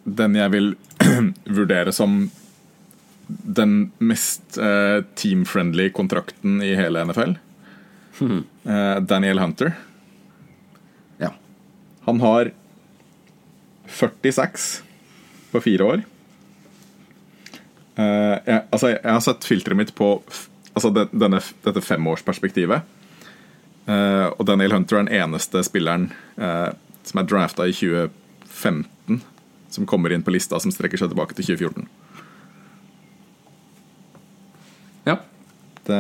Den 0.06 0.36
jeg 0.36 0.52
vil 0.52 0.68
vurdere 1.58 1.94
som 1.96 2.30
den 3.28 3.92
mest 3.98 4.58
uh, 4.58 5.04
team-friendly 5.16 5.90
kontrakten 5.90 6.62
i 6.64 6.76
hele 6.76 7.06
NFL. 7.06 7.36
Eh, 8.66 9.00
Daniel 9.00 9.40
Hunter. 9.40 9.72
Ja. 11.18 11.34
Han 12.08 12.22
har 12.22 12.52
46 13.88 14.82
på 15.52 15.62
fire 15.62 15.84
år. 15.84 16.02
Uh, 17.98 18.38
jeg, 18.46 18.62
altså, 18.72 18.90
jeg 18.96 19.12
har 19.12 19.22
sett 19.26 19.46
filteret 19.46 19.78
mitt 19.78 19.94
på 19.96 20.16
altså, 20.74 20.90
denne, 21.12 21.42
dette 21.66 21.84
femårsperspektivet. 21.86 22.94
Og 23.88 24.42
Daniel 24.44 24.74
Hunter 24.76 24.98
er 24.98 25.06
den 25.06 25.14
eneste 25.16 25.62
spilleren 25.64 26.10
som 27.08 27.22
er 27.22 27.28
drafta 27.30 27.64
i 27.70 27.72
2015, 27.72 29.22
som 29.72 29.88
kommer 29.88 30.12
inn 30.12 30.26
på 30.28 30.34
lista 30.36 30.60
som 30.60 30.74
strekker 30.76 31.00
seg 31.00 31.14
tilbake 31.14 31.38
til 31.38 31.54
2014. 31.54 31.88
ja. 35.08 35.18
Det, 35.88 36.00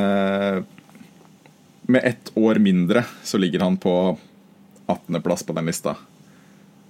med 1.88 2.04
ett 2.04 2.32
år 2.36 2.60
mindre 2.60 3.06
så 3.24 3.40
ligger 3.40 3.64
han 3.64 3.78
på 3.80 4.18
18.-plass 4.88 5.46
på 5.48 5.56
den 5.56 5.70
lista. 5.70 5.96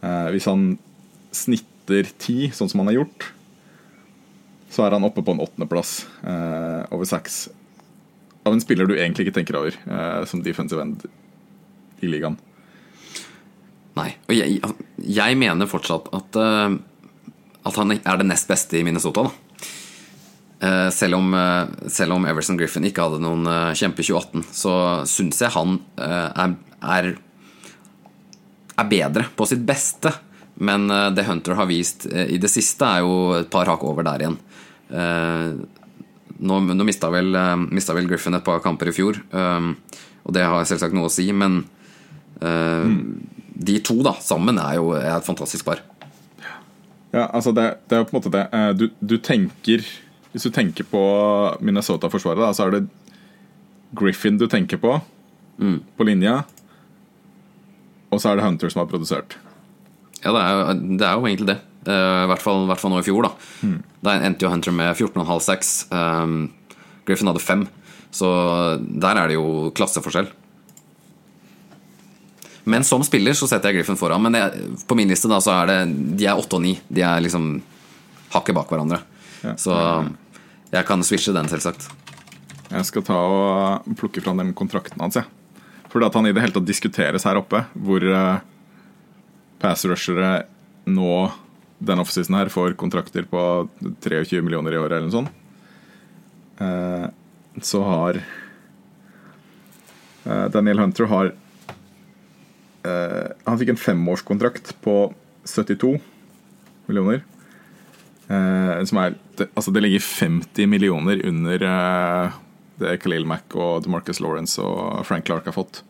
Eh, 0.01 0.29
hvis 0.33 0.47
han 0.49 0.71
snitter 1.35 2.09
10, 2.17 2.53
sånn 2.57 2.71
som 2.71 2.81
han 2.81 2.91
har 2.91 3.01
gjort, 3.01 3.29
så 4.73 4.85
er 4.85 4.97
han 4.97 5.05
oppe 5.07 5.23
på 5.25 5.33
en 5.33 5.41
åttendeplass 5.45 5.93
eh, 6.25 6.83
over 6.93 7.07
seks. 7.09 7.47
Av 8.45 8.53
en 8.53 8.61
spiller 8.61 8.89
du 8.89 8.97
egentlig 8.97 9.27
ikke 9.27 9.39
tenker 9.39 9.59
over 9.59 9.77
eh, 9.77 10.21
som 10.29 10.43
defensive 10.45 10.83
end 10.83 11.07
i 12.03 12.09
ligaen. 12.11 12.37
Nei. 13.97 14.11
Og 14.29 14.35
jeg, 14.37 14.59
jeg 15.01 15.39
mener 15.39 15.69
fortsatt 15.69 16.11
at, 16.13 16.37
eh, 16.37 16.77
at 17.67 17.81
han 17.81 17.97
er 17.97 18.21
det 18.21 18.29
nest 18.29 18.49
beste 18.49 18.79
i 18.79 18.85
Minnesota, 18.85 19.27
da. 19.29 19.46
Eh, 20.57 20.89
selv, 20.89 21.19
om, 21.19 21.33
eh, 21.37 21.89
selv 21.93 22.15
om 22.15 22.25
Everson 22.25 22.57
Griffin 22.57 22.87
ikke 22.89 23.03
hadde 23.05 23.21
noen 23.21 23.45
uh, 23.45 23.75
kjempe 23.77 24.01
2018, 24.01 24.47
så 24.57 24.73
syns 25.05 25.43
jeg 25.43 25.53
han 25.53 25.77
eh, 26.01 26.43
er, 26.43 26.55
er 26.81 27.11
er 28.77 28.89
bedre 28.89 29.25
på 29.35 29.47
sitt 29.49 29.65
beste. 29.67 30.11
Men 30.65 30.89
eh, 30.91 31.09
det 31.15 31.25
Hunter 31.27 31.57
har 31.57 31.69
vist 31.69 32.07
eh, 32.09 32.33
i 32.35 32.41
det 32.41 32.51
siste, 32.51 32.85
er 32.85 33.05
jo 33.05 33.39
et 33.39 33.49
par 33.53 33.69
hakk 33.69 33.85
over 33.87 34.05
der 34.07 34.25
igjen. 34.25 34.39
Eh, 34.89 35.65
Nå, 36.37 36.59
nå 36.69 36.85
mista 36.85 37.07
vel, 37.09 37.31
eh, 37.33 37.93
vel 37.97 38.07
Griffin 38.11 38.37
et 38.37 38.43
par 38.45 38.59
kamper 38.61 38.91
i 38.91 38.93
fjor, 38.93 39.15
eh, 39.17 39.69
og 40.21 40.35
det 40.35 40.43
har 40.45 40.67
selvsagt 40.69 40.93
noe 40.93 41.07
å 41.07 41.09
si, 41.09 41.25
men 41.33 41.63
mm. 42.37 42.97
de 43.57 43.77
to 43.81 43.95
da, 44.05 44.11
sammen 44.21 44.59
er 44.61 44.75
jo 44.77 44.91
er 44.93 45.15
et 45.15 45.25
fantastisk 45.25 45.65
par. 45.65 45.81
Ja, 47.09 47.23
altså 47.25 47.55
det, 47.57 47.65
det 47.89 47.97
er 47.97 48.03
jo 48.03 48.09
på 48.11 48.13
en 48.13 48.19
måte 48.19 48.33
det 48.35 48.43
eh, 48.53 48.69
du, 48.77 48.85
du 49.01 49.15
tenker 49.17 49.87
Hvis 50.37 50.45
du 50.45 50.53
tenker 50.53 50.85
på 50.85 51.01
Minnesota-forsvaret, 51.65 52.53
så 52.53 52.67
er 52.67 52.75
det 52.75 52.83
Griffin 53.97 54.37
du 54.37 54.45
tenker 54.45 54.77
på 54.77 54.99
på 55.57 56.05
linja. 56.05 56.43
Og 58.13 58.21
så 58.21 58.29
er 58.29 58.37
det 58.37 58.45
Hunter 58.45 58.69
som 58.69 58.83
har 58.83 58.91
produsert. 58.91 59.39
Ja, 60.21 60.29
det 60.35 60.43
er, 60.43 60.83
det 60.99 61.07
er 61.07 61.15
jo 61.17 61.25
egentlig 61.25 61.47
det. 61.49 61.57
Eh, 61.89 62.19
I 62.21 62.27
hvert, 62.29 62.43
fall, 62.43 62.67
hvert 62.69 62.83
fall 62.83 62.93
nå 62.93 62.99
i 63.01 63.07
fjor, 63.07 63.25
da. 63.25 63.31
Da 64.05 64.13
endte 64.21 64.45
jo 64.45 64.51
Hunter 64.53 64.75
med 64.77 64.93
14,5-6. 64.93 65.71
Um, 65.89 66.35
Griffin 67.09 67.31
hadde 67.31 67.41
5. 67.41 67.65
Så 68.13 68.29
der 68.77 69.17
er 69.17 69.31
det 69.31 69.39
jo 69.39 69.71
klasseforskjell. 69.73 70.29
Men 72.67 72.85
som 72.85 73.01
spiller 73.07 73.33
så 73.33 73.49
setter 73.49 73.71
jeg 73.71 73.81
Griffin 73.81 73.97
foran. 73.97 74.21
Men 74.21 74.37
det, 74.37 74.45
på 74.85 74.99
min 74.99 75.09
liste 75.09 75.31
da 75.31 75.41
så 75.41 75.57
er 75.63 75.71
det 75.71 75.79
De 76.21 76.29
er 76.29 76.37
8 76.37 76.59
og 76.59 76.65
9. 76.67 76.77
De 76.93 77.05
er 77.09 77.25
liksom 77.25 77.49
hakket 78.37 78.57
bak 78.61 78.69
hverandre. 78.69 79.01
Ja. 79.41 79.57
Så 79.57 79.73
jeg 80.73 80.87
kan 80.87 81.03
switche 81.05 81.33
den, 81.35 81.49
selvsagt. 81.51 81.87
Jeg 82.67 82.85
skal 82.89 83.05
ta 83.07 83.15
og 83.15 83.87
plukke 83.99 84.23
fram 84.23 84.41
den 84.41 84.53
kontrakten 84.57 85.01
hans. 85.01 85.19
Ja. 85.19 85.25
Fordi 85.87 86.09
at 86.09 86.17
han 86.19 86.27
i 86.27 86.33
det 86.35 86.43
hele 86.43 86.55
tatt 86.55 86.67
diskuteres 86.67 87.23
her 87.27 87.39
oppe, 87.39 87.63
hvor 87.73 88.03
uh, 88.03 88.43
pass 89.61 89.85
rushere 89.87 90.45
nå 90.87 91.31
den 91.77 92.01
offseason 92.01 92.37
her 92.37 92.49
får 92.51 92.73
kontrakter 92.79 93.23
på 93.29 93.41
23 94.01 94.41
millioner 94.41 94.73
i 94.73 94.79
året 94.79 94.97
eller 94.97 95.07
noe 95.07 95.17
sånt. 95.17 95.31
Eh, 96.57 97.07
så 97.61 97.83
har 97.85 98.17
eh, 100.25 100.47
Daniel 100.53 100.79
Hunter 100.81 101.05
har 101.11 101.29
eh, 102.81 103.27
Han 103.45 103.59
fikk 103.61 103.69
en 103.75 103.81
femårskontrakt 103.81 104.73
på 104.81 104.95
72 105.45 105.99
millioner. 106.89 107.21
Eh, 108.27 108.83
som 108.89 108.97
er 109.03 109.19
det, 109.37 109.47
Altså, 109.55 109.71
det 109.73 109.81
ligger 109.85 109.99
50 110.03 110.67
millioner 110.69 111.21
under 111.27 111.63
uh, 111.63 112.31
det 112.81 112.97
Khalil 113.01 113.25
Mack 113.29 113.55
og 113.57 113.83
DeMarcus 113.85 114.19
Lawrence 114.21 114.61
og 114.61 115.05
Frank 115.07 115.25
Clark 115.29 115.45
har 115.49 115.53
fått. 115.55 115.81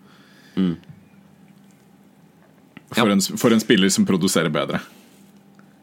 For, 0.55 0.75
Ja. 3.03 3.11
en, 3.11 3.19
for 3.21 3.51
en 3.51 3.59
spiller 3.59 3.89
som 3.91 4.05
produserer 4.07 4.49
bedre. 4.53 4.79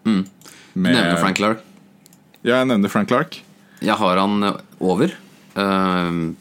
Med- 0.04 0.28
Nevner 0.74 1.18
Frank 1.20 1.36
Clark. 1.36 1.58
Ja, 2.44 2.58
jeg 2.62 2.66
nevner 2.68 2.88
Frank 2.92 3.08
Clark. 3.08 3.42
Jeg 3.84 3.96
har 4.00 4.16
han 4.20 4.40
over. 4.80 5.12
Uh, 5.54 6.32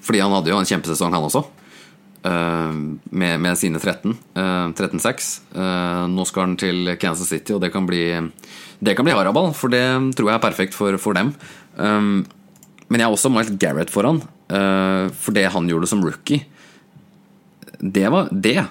fordi 0.00 0.20
han 0.22 0.32
hadde 0.32 0.48
jo 0.52 0.58
en 0.60 0.66
kjempesesong, 0.70 1.12
han 1.12 1.26
også. 1.26 1.42
Eh, 2.26 2.74
med, 3.10 3.40
med 3.40 3.58
sine 3.58 3.80
13. 3.80 4.16
eh, 4.34 4.66
13-6. 4.74 5.30
Eh, 5.54 6.02
nå 6.12 6.26
skal 6.28 6.46
han 6.46 6.58
til 6.60 6.92
Kansas 7.00 7.30
City, 7.30 7.54
og 7.56 7.62
det 7.64 7.72
kan 7.74 7.88
bli 7.88 8.04
Det 8.80 8.96
kan 8.96 9.04
bli 9.04 9.14
haraball, 9.14 9.52
for 9.54 9.72
det 9.72 9.84
tror 10.16 10.30
jeg 10.30 10.38
er 10.38 10.44
perfekt 10.44 10.76
for, 10.76 10.96
for 10.96 11.12
dem. 11.16 11.34
Men 12.90 12.98
jeg 12.98 13.06
har 13.06 13.14
også 13.14 13.30
Miles 13.30 13.52
Garrett 13.60 13.92
foran, 13.92 14.22
eh, 14.50 15.10
for 15.14 15.36
det 15.36 15.46
han 15.54 15.68
gjorde 15.70 15.86
som 15.86 16.02
rookie, 16.02 16.42
det 17.78 18.08
var, 18.12 18.28
det, 18.32 18.64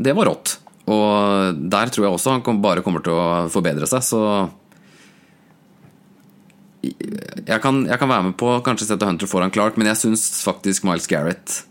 det 0.00 0.14
var 0.16 0.30
rått. 0.30 0.56
Og 0.86 1.58
der 1.70 1.90
tror 1.92 2.06
jeg 2.06 2.14
også 2.14 2.36
han 2.38 2.62
bare 2.62 2.82
kommer 2.86 3.02
til 3.04 3.12
å 3.12 3.46
forbedre 3.52 3.88
seg, 3.90 4.06
så 4.06 4.22
jeg 6.86 7.60
kan, 7.62 7.82
jeg 7.88 7.98
kan 7.98 8.10
være 8.10 8.28
med 8.28 8.36
på 8.38 8.52
kanskje 8.64 8.86
sette 8.88 9.06
Hunter 9.06 9.28
foran 9.28 9.52
Clark, 9.52 9.76
men 9.76 9.90
jeg 9.90 10.00
syns 10.00 10.28
faktisk 10.46 10.86
Miles 10.86 11.08
Garrett 11.10 11.64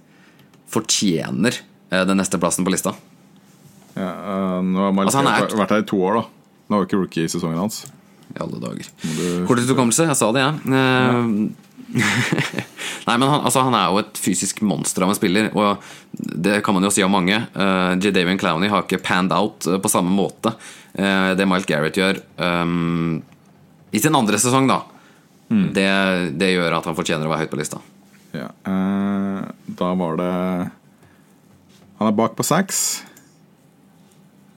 fortjener 0.71 1.59
eh, 1.91 2.05
den 2.07 2.17
neste 2.19 2.39
plassen 2.41 2.65
på 2.65 2.71
lista. 2.73 2.95
Ja, 3.95 4.09
eh, 4.09 4.61
nå 4.65 4.87
har 4.87 4.95
Miles 4.95 5.13
Altså, 5.13 5.21
han 5.23 5.29
er- 5.33 5.59
vært 5.61 5.75
her 5.75 5.83
i 5.85 5.89
to 5.91 5.97
år, 6.03 6.21
da. 6.21 6.25
Nå 6.69 6.79
var 6.79 6.87
ikke 6.87 6.99
rookie-sesongen 7.03 7.57
hans. 7.61 7.85
I 8.35 8.39
alle 8.41 8.59
dager. 8.59 8.87
du- 9.01 9.45
Kortest 9.47 9.69
hukommelse, 9.69 10.07
jeg 10.09 10.17
sa 10.17 10.31
det, 10.31 10.41
jeg. 10.41 10.73
Eh, 10.73 11.49
Nei, 13.05 13.17
men 13.17 13.29
han, 13.29 13.43
altså, 13.45 13.61
han 13.61 13.75
er 13.77 13.91
jo 13.93 13.99
et 14.01 14.17
fysisk 14.17 14.61
monster 14.65 15.03
av 15.05 15.11
en 15.13 15.15
spiller, 15.17 15.51
og 15.55 15.77
det 16.17 16.63
kan 16.65 16.73
man 16.73 16.83
jo 16.83 16.89
si 16.91 17.03
om 17.05 17.11
mange. 17.13 17.37
Uh, 17.53 17.93
J. 18.01 18.09
Davian 18.15 18.39
Clowney 18.41 18.67
har 18.71 18.81
ikke 18.83 18.97
panned 19.05 19.31
out 19.35 19.59
på 19.81 19.91
samme 19.91 20.11
måte 20.13 20.55
Uh, 20.95 21.35
det 21.35 21.43
Miles 21.43 21.65
Garrett 21.67 21.97
gjør 21.99 22.21
um, 22.39 23.17
i 23.91 23.99
sin 23.99 24.15
andre 24.15 24.37
sesong, 24.39 24.63
da. 24.69 24.77
Det, 25.51 25.83
det 26.39 26.53
gjør 26.53 26.77
at 26.77 26.85
han 26.87 26.95
fortjener 26.95 27.27
å 27.27 27.33
være 27.33 27.43
høyt 27.43 27.51
på 27.51 27.59
lista. 27.59 27.81
Ja, 28.35 28.51
eh, 28.67 29.41
da 29.79 29.91
var 29.95 30.17
det 30.19 30.31
Han 31.99 32.09
er 32.09 32.15
bak 32.15 32.35
på 32.35 32.43
seks. 32.43 32.79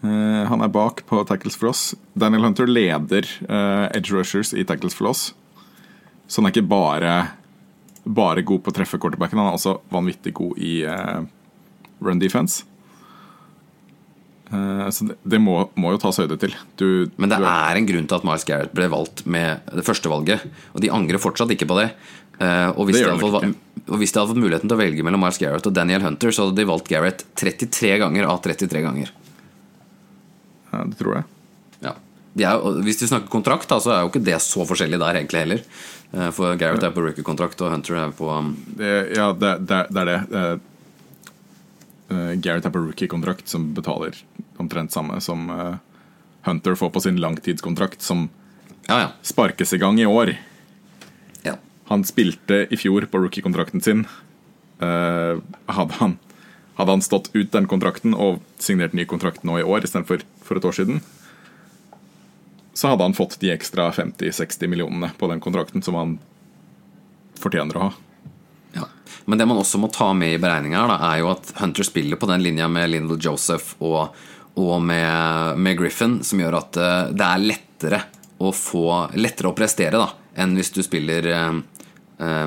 Eh, 0.02 0.44
han 0.50 0.62
er 0.62 0.70
bak 0.74 1.04
på 1.06 1.20
tackles 1.26 1.58
for 1.58 1.70
oss. 1.70 1.92
Daniel 2.18 2.48
Hunter 2.48 2.66
leder 2.66 3.26
eh, 3.46 3.84
edge 3.94 4.14
rushers 4.14 4.50
i 4.54 4.64
tackles 4.66 4.96
for 4.98 5.12
oss. 5.12 5.28
Så 6.26 6.40
han 6.40 6.48
er 6.48 6.56
ikke 6.56 6.70
bare, 6.70 7.12
bare 8.04 8.42
god 8.46 8.64
på 8.64 8.72
å 8.72 8.76
treffe 8.76 8.98
quarterbacken, 9.00 9.38
han 9.40 9.52
er 9.52 9.56
også 9.56 9.78
vanvittig 9.94 10.34
god 10.36 10.58
i 10.60 10.82
run 12.04 12.20
defense. 12.20 12.66
Så 14.48 15.06
det, 15.08 15.16
det 15.28 15.40
må, 15.40 15.54
må 15.76 15.94
jo 15.94 16.00
tas 16.02 16.18
høyde 16.20 16.36
til. 16.40 16.52
Du, 16.80 17.08
Men 17.16 17.32
det 17.32 17.38
du 17.40 17.46
er 17.48 17.80
en 17.80 17.88
grunn 17.88 18.06
til 18.08 18.18
at 18.18 18.26
Miles 18.28 18.44
Garrett 18.48 18.76
ble 18.76 18.90
valgt 18.92 19.24
med 19.24 19.64
det 19.72 19.86
første 19.88 20.12
valget, 20.12 20.44
og 20.74 20.84
de 20.84 20.92
angrer 20.92 21.20
fortsatt 21.20 21.52
ikke 21.56 21.68
på 21.68 21.80
det. 21.80 21.88
Og 22.76 22.84
hvis 22.84 22.98
Det 22.98 23.00
det, 23.00 23.06
gjør 23.06 23.08
de 23.08 23.16
iallfall 23.16 23.34
nok 23.38 23.48
var, 23.48 23.56
og 23.88 24.00
hvis 24.00 24.12
de 24.12 24.20
hadde 24.20 24.32
fått 24.32 24.42
muligheten 24.42 24.70
til 24.70 24.76
å 24.76 24.80
velge 24.80 25.04
mellom 25.06 25.22
Miles 25.24 25.40
Garrett 25.40 25.66
og 25.68 25.74
Daniel 25.76 26.04
Hunter, 26.04 26.32
så 26.34 26.44
hadde 26.46 26.60
de 26.60 26.68
valgt 26.68 26.90
Garrett 26.92 27.24
33 27.40 27.94
ganger 28.02 28.28
av 28.28 28.40
33 28.44 28.82
ganger. 28.84 29.12
Ja, 30.72 30.84
det 30.84 30.98
tror 31.00 31.18
jeg. 31.18 31.28
Ja. 31.86 31.94
Er, 32.38 32.66
hvis 32.84 33.00
vi 33.02 33.08
snakker 33.10 33.32
kontrakt, 33.32 33.68
da, 33.70 33.80
så 33.82 33.94
er 33.94 34.02
jo 34.04 34.12
ikke 34.12 34.24
det 34.24 34.36
så 34.44 34.66
forskjellig 34.68 35.00
der 35.00 35.20
egentlig 35.20 35.44
heller. 35.44 35.62
Eh, 36.12 36.30
For 36.36 36.56
Garrett 36.60 36.84
er 36.86 36.94
på 36.94 37.04
rookie-kontrakt, 37.04 37.60
og 37.64 37.72
Hunter 37.72 38.00
er 38.04 38.12
på 38.16 38.28
um, 38.32 38.54
Det, 38.78 38.92
ja, 39.16 39.30
det, 39.32 39.54
det, 39.68 39.80
det 39.92 40.04
er 40.04 40.10
det. 40.10 40.18
Eh, 40.32 40.52
eh, 42.14 42.32
Gareth 42.44 42.68
er 42.68 42.74
på 42.74 42.84
rookie-kontrakt, 42.84 43.48
som 43.48 43.70
betaler 43.76 44.16
omtrent 44.58 44.94
samme 44.94 45.20
som 45.24 45.48
uh, 45.52 45.76
Hunter 46.48 46.76
får 46.78 46.92
på 46.94 47.02
sin 47.04 47.20
langtidskontrakt, 47.22 48.02
som 48.02 48.28
Ja, 48.88 49.00
ja. 49.00 49.08
sparkes 49.22 49.72
i 49.76 49.80
gang 49.80 50.00
i 50.00 50.06
år. 50.08 50.32
Han 51.88 52.04
spilte 52.04 52.66
i 52.70 52.76
fjor 52.76 53.06
på 53.08 53.20
rookie-kontrakten 53.22 53.80
sin. 53.84 54.04
Uh, 54.82 55.40
hadde, 55.66 55.94
han, 55.98 56.18
hadde 56.76 56.96
han 56.98 57.02
stått 57.02 57.30
ut 57.32 57.52
den 57.52 57.68
kontrakten 57.70 58.12
og 58.14 58.42
signert 58.62 58.92
ny 58.94 59.06
kontrakt 59.08 59.46
nå 59.48 59.58
i 59.58 59.64
år 59.66 59.86
istedenfor 59.88 60.22
for 60.44 60.60
et 60.60 60.68
år 60.68 60.76
siden, 60.76 61.00
så 62.78 62.92
hadde 62.92 63.08
han 63.08 63.16
fått 63.16 63.40
de 63.42 63.50
ekstra 63.50 63.88
50-60 63.90 64.70
millionene 64.70 65.10
på 65.18 65.26
den 65.32 65.40
kontrakten 65.42 65.82
som 65.82 65.96
han 65.98 66.12
fortjener 67.40 67.78
å 67.78 67.88
ha. 67.88 67.90
Ja. 68.76 68.84
Men 69.24 69.40
det 69.40 69.48
man 69.50 69.58
også 69.58 69.80
må 69.82 69.90
ta 69.90 70.12
med 70.14 70.36
i 70.36 70.38
beregninga, 70.38 70.84
er 70.94 71.22
jo 71.22 71.32
at 71.32 71.50
Hunter 71.58 71.88
spiller 71.88 72.20
på 72.20 72.28
den 72.30 72.44
linja 72.44 72.68
med 72.70 72.92
Lindell 72.92 73.18
Joseph 73.18 73.80
og, 73.82 74.14
og 74.60 74.76
med, 74.84 75.58
med 75.58 75.80
Griffin, 75.80 76.20
som 76.22 76.44
gjør 76.44 76.60
at 76.60 76.78
eh, 76.78 77.10
det 77.16 77.26
er 77.26 77.44
lettere 77.48 78.04
å 78.38 78.52
få 78.54 78.84
Lettere 79.18 79.50
å 79.50 79.56
prestere 79.58 79.98
da 79.98 80.12
enn 80.38 80.54
hvis 80.54 80.70
du 80.70 80.84
spiller 80.86 81.26
eh, 82.18 82.46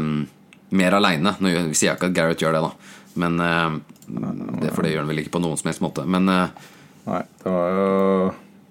mer 0.71 0.97
aleine. 0.97 1.35
Nå 1.39 1.51
sier 1.71 1.91
jeg 1.91 1.99
ikke 1.99 2.11
at 2.11 2.17
Gareth 2.17 2.43
gjør 2.43 2.57
det, 2.57 2.61
da, 2.67 2.93
men 3.23 3.41
eh, 3.45 3.79
det, 4.61 4.71
for 4.75 4.83
det 4.85 4.93
gjør 4.93 5.03
han 5.03 5.11
vel 5.11 5.23
ikke 5.23 5.35
på 5.35 5.43
noen 5.43 5.59
som 5.59 5.71
helst 5.71 5.83
måte. 5.83 6.05
Men 6.09 6.29
uh, 6.31 6.69
Nei, 7.07 7.21
det 7.41 7.51
var 7.53 7.75
jo 7.75 7.85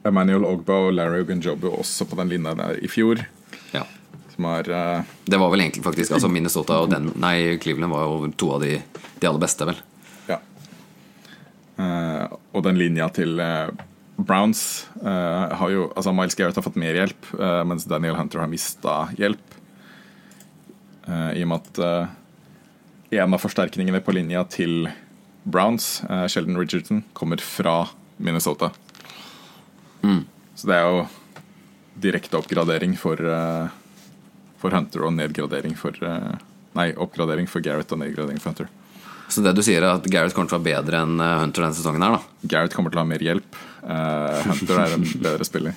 Emmanuel 0.06 0.46
Ogba 0.46 0.76
og 0.86 0.94
Larry 0.94 1.24
Ogunjobu 1.24 1.70
også 1.72 2.06
på 2.08 2.18
den 2.20 2.30
linja 2.32 2.54
der 2.58 2.80
i 2.80 2.90
fjor. 2.90 3.22
ja. 3.74 3.86
Som 4.34 4.46
er 4.52 4.68
uh, 4.70 5.12
Det 5.24 5.40
var 5.40 5.52
vel 5.52 5.64
egentlig 5.64 5.84
faktisk 5.84 6.16
altså 6.16 6.30
Minnesota 6.32 6.80
og 6.84 6.92
den, 6.92 7.10
nei, 7.20 7.58
Cleveland 7.62 7.92
var 7.92 8.06
jo 8.06 8.32
to 8.38 8.52
av 8.56 8.64
de, 8.64 8.76
de 9.20 9.30
aller 9.30 9.42
beste, 9.42 9.68
vel. 9.68 9.80
Ja. 10.28 10.40
Uh, 11.80 12.36
og 12.52 12.66
den 12.68 12.80
linja 12.80 13.08
til 13.16 13.40
Browns 14.20 14.86
uh, 15.02 15.50
har 15.56 15.72
jo 15.72 15.88
Altså, 15.94 16.12
Miles 16.16 16.36
Garrett 16.36 16.58
har 16.58 16.66
fått 16.66 16.78
mer 16.80 16.96
hjelp, 16.96 17.32
uh, 17.38 17.62
mens 17.68 17.86
Daniel 17.88 18.18
Hunter 18.18 18.42
har 18.42 18.50
mista 18.50 19.02
hjelp. 19.18 19.56
Eh, 21.10 21.30
I 21.40 21.44
og 21.44 21.50
med 21.50 21.62
at 21.64 21.80
eh, 21.84 23.20
en 23.20 23.34
av 23.34 23.42
forsterkningene 23.42 24.02
på 24.04 24.14
linja 24.14 24.44
til 24.50 24.88
Browns, 25.42 26.02
eh, 26.06 26.26
Sheldon 26.30 26.58
Richardson, 26.60 27.02
kommer 27.16 27.42
fra 27.42 27.82
Minnesota. 28.18 28.70
Så 30.54 30.68
det 30.68 30.76
er 30.76 30.86
jo 30.88 31.04
direkte 32.00 32.36
oppgradering 32.36 32.94
for, 33.00 33.20
for 34.60 34.72
Hunter 34.76 35.04
og 35.06 35.14
nedgradering 35.16 35.74
for 35.76 35.96
Nei, 36.76 36.86
oppgradering 37.00 37.48
for 37.50 37.64
Garrett 37.64 37.92
og 37.92 38.00
nedgradering 38.00 38.40
for 38.40 38.52
Hunter. 38.52 38.68
Så 39.32 39.42
det 39.44 39.54
du 39.56 39.62
sier, 39.64 39.82
er 39.82 39.98
at 39.98 40.08
Gareth 40.12 40.36
kommer 40.36 40.52
til 40.52 40.58
å 40.58 40.60
være 40.60 40.84
bedre 40.84 41.00
enn 41.04 41.16
Hunter 41.20 41.64
denne 41.64 41.76
sesongen 41.76 42.04
her, 42.04 42.16
da. 42.16 42.48
Garrett 42.52 42.76
kommer 42.76 42.92
til 42.92 43.00
å 43.00 43.04
ha 43.04 43.10
mer 43.10 43.24
hjelp. 43.24 43.58
Uh, 43.80 44.40
Hunter 44.46 44.82
er 44.84 44.96
en 44.96 45.06
bedre 45.26 45.48
spiller. 45.48 45.76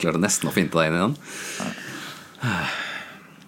Klarte 0.00 0.20
nesten 0.22 0.48
å 0.48 0.54
finte 0.54 0.76
deg 0.78 0.92
inn 0.92 0.98
i 1.00 1.04
den. 1.06 1.16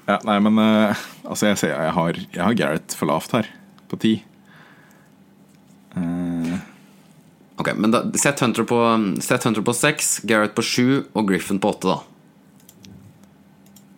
Ja, 0.09 0.17
nei, 0.25 0.39
men 0.41 0.57
uh, 0.57 1.07
altså, 1.29 1.51
jeg 1.51 1.61
ser 1.61 1.75
jeg 1.75 1.95
har, 1.95 2.21
jeg 2.33 2.43
har 2.43 2.57
Garrett 2.57 2.97
for 2.97 3.11
lavt 3.11 3.35
her, 3.37 3.51
på 3.93 4.01
ti. 4.01 4.15
Ok, 7.59 7.73
men 7.75 7.91
da, 7.91 8.05
Sett 8.15 8.41
Hunter 8.41 8.63
på 8.63 8.79
Sett 9.21 9.45
Hunter 9.45 9.65
på 9.67 9.75
seks, 9.75 10.21
Gareth 10.23 10.55
på 10.55 10.63
sju 10.63 10.87
og 11.13 11.27
Griffin 11.29 11.59
på 11.59 11.73
åtte, 11.75 11.91
da. 11.91 11.99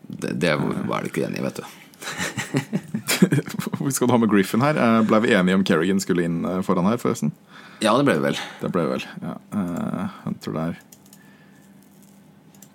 Det, 0.08 0.32
det 0.40 0.54
var 0.88 1.04
du 1.04 1.10
ikke 1.10 1.26
enig 1.28 1.42
i, 1.42 1.44
vet 1.44 1.60
du. 1.60 1.66
Hvor 3.76 3.92
skal 3.92 4.08
du 4.08 4.14
ha 4.14 4.20
med 4.22 4.32
Griffin 4.32 4.64
her? 4.64 4.80
Eh, 4.80 5.02
ble 5.06 5.20
vi 5.26 5.34
enige 5.36 5.58
om 5.60 5.64
Kerrigan 5.68 6.00
skulle 6.00 6.24
inn 6.24 6.40
foran 6.64 6.88
her, 6.88 6.96
forresten? 7.00 7.34
Ja, 7.84 7.92
det 7.96 8.08
ble 8.08 8.16
vi 8.16 8.30
vel. 8.30 8.40
Det 8.62 8.72
ble 8.72 8.86
vi 8.86 8.96
vel. 8.96 9.06
Ja. 9.20 9.36
Uh, 9.52 10.18
Hunter 10.24 10.56
der. 10.56 10.80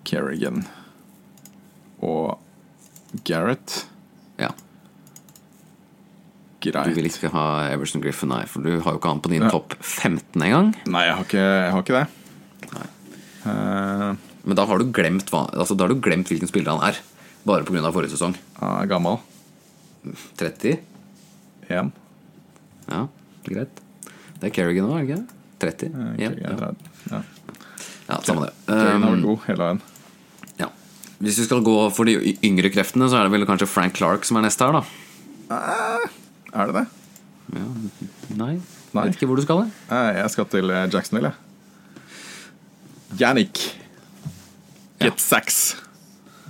Kerrigan. 0.06 0.62
Og 1.98 2.38
Garrett. 3.24 3.86
Ja. 4.38 4.50
Greit. 6.60 6.88
Du 6.88 6.94
vil 6.96 7.06
ikke 7.08 7.30
ha 7.30 7.44
Everson 7.70 8.02
Griffin, 8.02 8.28
nei, 8.32 8.42
for 8.50 8.64
du 8.64 8.80
har 8.82 8.92
jo 8.96 8.98
ikke 8.98 9.08
han 9.12 9.20
på 9.22 9.30
din 9.30 9.42
Ja. 9.44 9.50
topp 9.52 9.76
15 9.80 10.42
engang. 10.42 10.74
Nei, 10.86 11.04
jeg 11.06 11.14
har 11.14 11.24
ikke, 11.24 11.44
jeg 11.44 11.72
har 11.72 11.82
ikke 11.82 12.00
det. 12.00 12.06
Uh, 13.46 14.16
Men 14.46 14.56
da 14.58 14.64
har 14.66 14.78
du 14.78 14.90
glemt, 14.90 15.30
altså, 15.30 15.76
da 15.76 15.84
har 15.86 15.94
du 15.94 16.00
glemt 16.00 16.26
hvilken 16.30 16.48
spiller 16.50 16.74
han 16.76 16.82
er. 16.90 16.98
Bare 17.46 17.64
pga. 17.64 17.92
forrige 17.92 18.10
sesong. 18.16 18.34
han 18.60 18.82
er 18.82 18.86
gammel. 18.90 19.18
30? 20.38 20.78
1. 21.68 21.92
Ja, 22.90 23.06
greit. 23.44 23.80
Det 24.40 24.50
er 24.50 24.54
Kerrigan 24.54 24.86
nå, 24.88 24.96
er 24.98 25.04
det 25.04 25.08
ikke 25.08 25.18
det? 25.18 25.28
30? 25.58 25.90
1, 25.94 26.20
Ja, 26.20 26.30
Kerrigan, 26.30 26.76
ja. 27.10 27.16
ja. 27.16 27.22
ja, 28.08 28.20
samme 28.22 28.46
det. 28.46 28.52
Kerrigan 28.66 29.02
Um, 29.02 29.10
vært 29.14 29.22
god 29.26 29.46
hele 29.48 29.58
veien. 29.64 29.80
Ja. 31.16 31.24
Hvis 31.24 31.38
vi 31.40 31.44
skal 31.48 31.62
gå 31.64 31.74
for 31.96 32.04
de 32.08 32.36
yngre 32.44 32.68
kreftene, 32.74 33.08
så 33.08 33.16
er 33.20 33.24
det 33.28 33.32
vel 33.32 33.46
kanskje 33.48 33.68
Frank 33.70 33.94
Clark 33.96 34.24
som 34.28 34.36
er 34.36 34.44
neste 34.44 34.66
her, 34.68 34.76
da. 34.76 34.84
Er 36.52 36.70
det 36.70 36.74
det? 36.76 36.86
Nei, 38.36 38.56
Nei. 38.92 39.04
vet 39.06 39.14
ikke 39.16 39.28
hvor 39.30 39.38
du 39.38 39.44
skal. 39.46 39.62
det. 39.64 39.70
Eh, 39.94 40.16
Jeg 40.20 40.30
skal 40.34 40.48
til 40.52 40.70
eh, 40.74 40.88
Jacksonville, 40.92 41.30
jeg. 41.32 43.20
Yannick. 43.20 43.62
Get 45.00 45.20
sex. 45.20 45.76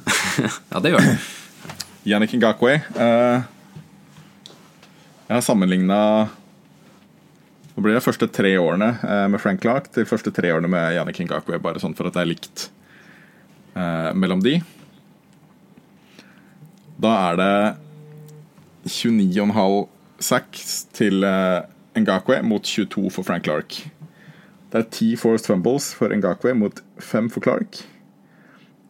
Ja, 0.71 0.79
det 0.83 0.93
gjør 0.93 1.03
det. 1.03 1.15
Yannick 2.07 2.33
Ngakwe. 2.37 2.75
Eh, 2.95 3.43
jeg 5.27 5.35
har 5.35 5.43
sammenligna 5.43 5.97
Nå 7.77 7.83
blir 7.85 7.97
det 7.97 8.05
første 8.05 8.29
tre 8.33 8.53
årene 8.61 8.93
eh, 9.03 9.25
med 9.33 9.41
Frank 9.43 9.61
Clark 9.65 9.89
til 9.93 10.07
første 10.09 10.31
tre 10.33 10.53
årene 10.55 10.71
med 10.71 10.95
Yannick 10.97 11.19
Ngakwe, 11.27 11.59
bare 11.61 11.83
sånn 11.83 11.97
for 11.99 12.09
at 12.09 12.15
det 12.17 12.23
er 12.23 12.31
likt 12.31 12.67
eh, 13.77 14.13
mellom 14.15 14.43
de. 14.43 14.59
Da 17.03 17.13
er 17.31 17.37
det 17.41 17.57
29,5 18.89 19.87
sacks 20.23 20.87
til 20.97 21.25
eh, 21.25 21.67
Ngakwe 21.97 22.41
mot 22.43 22.65
22 22.65 23.11
for 23.11 23.23
Frank 23.23 23.45
Clark. 23.45 23.79
Det 24.73 24.81
er 24.83 24.91
ti 24.91 25.15
forced 25.17 25.47
fumbles 25.47 25.93
for 25.95 26.13
Ngakwe 26.13 26.55
mot 26.55 26.83
fem 26.99 27.31
for 27.31 27.41
Clark. 27.41 27.83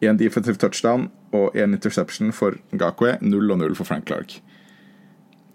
Én 0.02 0.18
defensive 0.18 0.56
touchdown 0.56 1.10
og 1.32 1.56
én 1.56 1.74
interception 1.74 2.32
for 2.32 2.56
Ngakwe. 2.72 3.16
Null 3.20 3.50
og 3.50 3.58
null 3.58 3.74
for 3.76 3.84
Frank 3.84 4.06
Clark. 4.06 4.40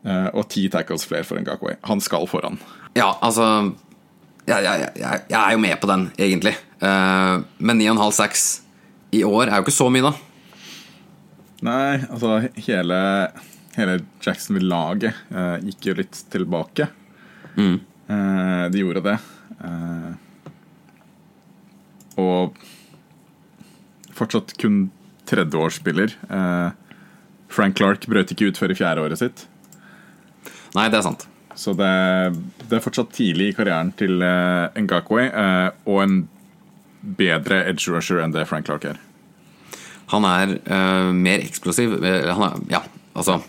Eh, 0.05 0.27
og 0.33 0.49
ti 0.49 0.67
tackles 0.69 1.05
flere 1.07 1.23
for 1.23 1.39
Ngakwe. 1.39 1.77
Han 1.83 2.01
skal 2.01 2.27
foran. 2.27 2.59
Ja, 2.95 3.13
altså 3.21 3.71
jeg, 4.47 4.63
jeg, 4.63 4.89
jeg, 4.99 5.21
jeg 5.29 5.47
er 5.47 5.51
jo 5.51 5.57
med 5.57 5.75
på 5.81 5.87
den, 5.87 6.09
egentlig. 6.19 6.55
Uh, 6.81 7.43
men 7.59 7.81
9,5-6 7.81 8.61
i 9.11 9.23
år 9.27 9.49
er 9.49 9.57
jo 9.57 9.65
ikke 9.65 9.75
så 9.75 9.89
mye, 9.91 10.11
da. 10.11 10.13
Nei, 11.67 12.01
altså 12.09 12.39
hele, 12.65 12.97
hele 13.75 13.99
Jacksonville-laget 14.23 15.13
eh, 15.29 15.57
gikk 15.67 15.91
jo 15.91 15.97
litt 15.99 16.23
tilbake. 16.33 16.87
Eh, 17.59 18.65
de 18.73 18.81
gjorde 18.81 19.03
det. 19.05 19.17
Eh, 19.61 20.11
og 22.21 22.57
fortsatt 24.17 24.55
kun 24.61 24.87
tredjeårsspiller. 25.29 26.15
Eh, 26.29 26.69
Frank 27.51 27.77
Clark 27.77 28.07
brøt 28.09 28.31
ikke 28.33 28.49
ut 28.51 28.59
før 28.59 28.73
i 28.73 28.79
fjerde 28.79 29.05
året 29.05 29.21
sitt. 29.21 29.45
Nei, 30.75 30.87
det 30.87 31.01
er 31.01 31.05
sant. 31.05 31.27
Så 31.57 31.73
det, 31.75 31.91
det 32.69 32.77
er 32.77 32.83
fortsatt 32.83 33.11
tidlig 33.15 33.51
i 33.51 33.55
karrieren 33.55 33.91
til 33.99 34.21
uh, 34.23 34.71
Ngakwe, 34.79 35.25
eh, 35.27 35.67
og 35.83 35.99
en 36.05 36.21
bedre 37.01 37.63
edge 37.69 37.89
rusher 37.91 38.21
enn 38.21 38.33
det 38.35 38.45
Frank 38.49 38.65
Clark 38.67 38.85
er. 38.85 38.99
Han 40.11 40.25
er 40.27 40.57
uh, 40.67 41.11
mer 41.15 41.39
eksplosiv. 41.41 41.95
Eh, 42.03 42.27
Han 42.35 42.43
er, 42.49 42.57
ja, 42.73 42.81
altså 43.15 43.39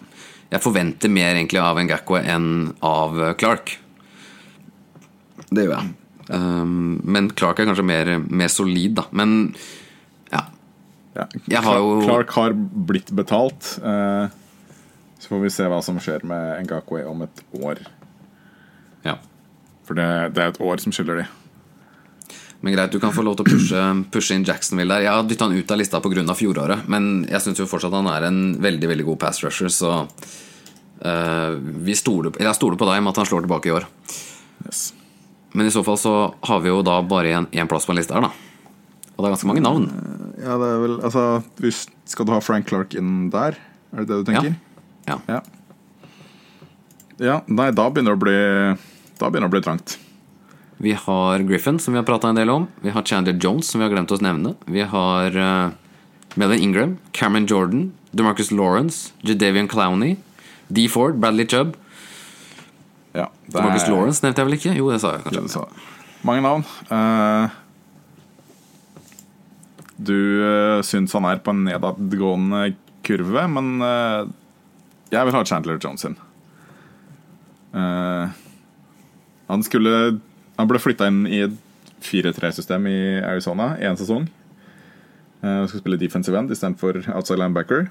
Jeg 0.52 0.62
forventer 0.62 1.10
mer 1.10 1.34
egentlig 1.34 1.58
av 1.60 1.80
Ngakwe 1.80 2.20
enn 2.28 2.46
av 2.84 3.16
eh, 3.18 3.32
Clark. 3.40 3.78
Det 5.48 5.64
gjør 5.64 5.78
jeg. 5.78 5.94
Um, 6.32 7.00
men 7.04 7.30
Clark 7.36 7.58
er 7.60 7.66
kanskje 7.70 7.84
mer, 7.88 8.10
mer 8.28 8.48
solid, 8.52 8.94
da. 9.00 9.06
Men 9.16 9.54
ja. 10.32 10.44
Ja. 11.16 11.26
Jeg 11.48 11.64
har 11.64 11.80
jo- 11.80 12.02
Clark 12.04 12.30
har 12.36 12.52
blitt 12.54 13.10
betalt. 13.16 13.78
Uh, 13.82 14.28
så 15.18 15.32
får 15.32 15.42
vi 15.42 15.50
se 15.56 15.66
hva 15.72 15.80
som 15.82 15.98
skjer 16.00 16.24
med 16.28 16.66
Ngakwe 16.68 17.04
om 17.08 17.22
et 17.26 17.42
år. 17.58 17.82
ja. 19.04 19.16
For 19.82 19.98
det, 19.98 20.34
det 20.36 20.42
er 20.44 20.52
et 20.52 20.60
år 20.62 20.78
som 20.78 20.92
skylder 20.94 21.16
de. 21.22 21.24
Men 22.62 22.76
greit, 22.76 22.92
du 22.94 23.00
kan 23.02 23.10
få 23.14 23.24
lov 23.26 23.36
til 23.38 23.46
å 23.46 23.50
pushe, 23.50 23.82
pushe 24.14 24.36
inn 24.38 24.46
Jacksonville 24.46 24.94
der. 24.94 25.08
Jeg 25.08 25.10
har 25.16 25.26
dytta 25.26 25.48
han 25.48 25.56
ut 25.58 25.72
av 25.74 25.80
lista 25.80 26.00
pga. 26.02 26.34
fjoråret, 26.38 26.86
men 26.86 27.26
jeg 27.26 27.42
syns 27.42 27.58
jo 27.58 27.66
fortsatt 27.66 27.94
han 27.96 28.06
er 28.06 28.28
en 28.28 28.40
veldig 28.62 28.90
veldig 28.92 29.06
god 29.10 29.18
pass 29.18 29.42
rusher, 29.42 29.68
så 29.68 29.90
uh, 30.06 31.50
vi 31.58 31.96
stoler, 31.98 32.30
jeg 32.38 32.54
stoler 32.54 32.78
på 32.78 32.86
deg 32.86 33.02
med 33.02 33.10
at 33.10 33.22
han 33.22 33.26
slår 33.26 33.48
tilbake 33.48 33.68
i 33.68 33.74
år. 33.74 33.88
Yes. 34.66 34.92
Men 35.52 35.66
i 35.66 35.74
så 35.74 35.82
fall 35.84 35.98
så 35.98 36.14
har 36.48 36.62
vi 36.62 36.70
jo 36.70 36.84
da 36.86 37.00
bare 37.02 37.34
én 37.50 37.68
plass 37.68 37.88
på 37.88 37.96
en 37.96 37.98
liste 37.98 38.14
her, 38.14 38.28
da. 38.28 38.52
Og 39.12 39.18
det 39.18 39.26
er 39.26 39.34
ganske 39.34 39.50
mange 39.50 39.64
navn. 39.64 39.88
Ja, 40.40 40.54
det 40.58 40.68
er 40.70 40.78
vel 40.82 40.94
Altså, 41.02 41.24
hvis, 41.60 41.84
skal 42.08 42.26
du 42.26 42.32
ha 42.32 42.40
Frank 42.42 42.70
Clark 42.70 42.94
inn 42.98 43.28
der? 43.34 43.58
Er 43.92 44.06
det 44.06 44.08
det 44.08 44.22
du 44.22 44.30
tenker? 44.30 44.54
Ja. 45.10 45.18
Ja. 45.28 45.42
Ja, 47.22 47.36
nei, 47.46 47.68
da 47.76 47.90
begynner 47.92 48.16
det 48.16 48.18
å 48.18 48.22
bli 48.22 48.38
Da 49.20 49.28
begynner 49.28 49.46
det 49.46 49.50
å 49.50 49.54
bli 49.58 49.64
trangt. 49.66 49.98
Vi 50.82 50.96
har 50.98 51.44
Griffin, 51.46 51.78
som 51.78 51.94
vi 51.94 52.00
har 52.00 52.06
prata 52.06 52.32
en 52.32 52.38
del 52.38 52.50
om. 52.50 52.66
Vi 52.82 52.90
har 52.90 53.06
Chandler 53.06 53.38
Jones, 53.38 53.70
som 53.70 53.78
vi 53.78 53.86
har 53.86 53.92
glemt 53.94 54.10
å 54.10 54.18
nevne. 54.18 54.56
Vi 54.66 54.82
har 54.82 55.38
uh, 55.38 55.70
Melvin 56.34 56.64
Ingram, 56.66 56.96
Cameron 57.14 57.46
Jordan, 57.46 57.86
DeMarcus 58.10 58.50
Lawrence, 58.50 59.12
Jadavian 59.22 59.70
Clowney, 59.70 60.16
D. 60.68 60.88
Ford, 60.90 61.20
Bradley 61.22 61.46
Chubb. 61.46 61.76
Ja, 63.14 63.28
det 63.46 63.54
DeMarcus 63.54 63.86
Lawrence 63.86 64.26
nevnte 64.26 64.42
jeg 64.42 64.50
vel 64.50 64.58
ikke? 64.58 64.76
Jo, 64.80 64.90
det 64.90 65.00
sa 65.04 65.16
jeg 65.20 65.36
Ja, 65.38 65.46
sa. 65.54 65.66
Mange 66.26 66.44
navn. 66.44 66.68
Uh 66.90 67.58
du 70.02 70.18
uh, 70.42 70.82
syns 70.82 71.12
han 71.14 71.26
er 71.28 71.42
på 71.44 71.52
en 71.54 71.64
nedadgående 71.66 72.72
kurve, 73.06 73.46
men 73.50 73.74
uh, 73.82 74.26
jeg 75.12 75.28
vil 75.28 75.36
ha 75.36 75.42
Chandler 75.46 75.80
Jones 75.82 76.06
inn. 76.08 76.16
Eh, 77.72 78.32
han 79.48 79.62
skulle 79.64 79.92
Han 80.58 80.70
ble 80.70 80.80
flytta 80.82 81.08
inn 81.10 81.24
i 81.26 81.42
et 81.46 81.58
4-3-system 82.02 82.86
i 82.90 83.00
Arizona 83.24 83.72
én 83.80 83.98
sesong. 83.98 84.26
Uh, 85.42 85.64
skal 85.66 85.80
spille 85.80 85.98
defensive 86.00 86.38
end 86.38 86.52
istedenfor 86.54 87.02
outside 87.14 87.40
linebacker. 87.40 87.88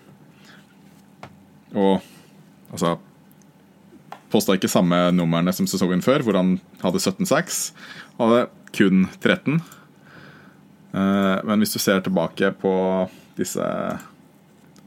Og 1.75 2.01
altså 2.71 2.97
posta 4.31 4.55
ikke 4.55 4.71
samme 4.71 4.97
numrene 5.15 5.51
som 5.55 5.67
sesongen 5.67 6.03
før, 6.03 6.23
hvor 6.23 6.37
han 6.39 6.55
hadde 6.83 7.01
17-6. 7.03 7.59
Han 8.17 8.31
hadde 8.31 8.47
kun 8.75 9.05
13. 9.19 9.59
Eh, 10.91 11.37
Men 11.47 11.59
hvis 11.59 11.73
du 11.75 11.79
ser 11.79 11.99
tilbake 12.03 12.51
på 12.61 12.73
disse 13.37 13.65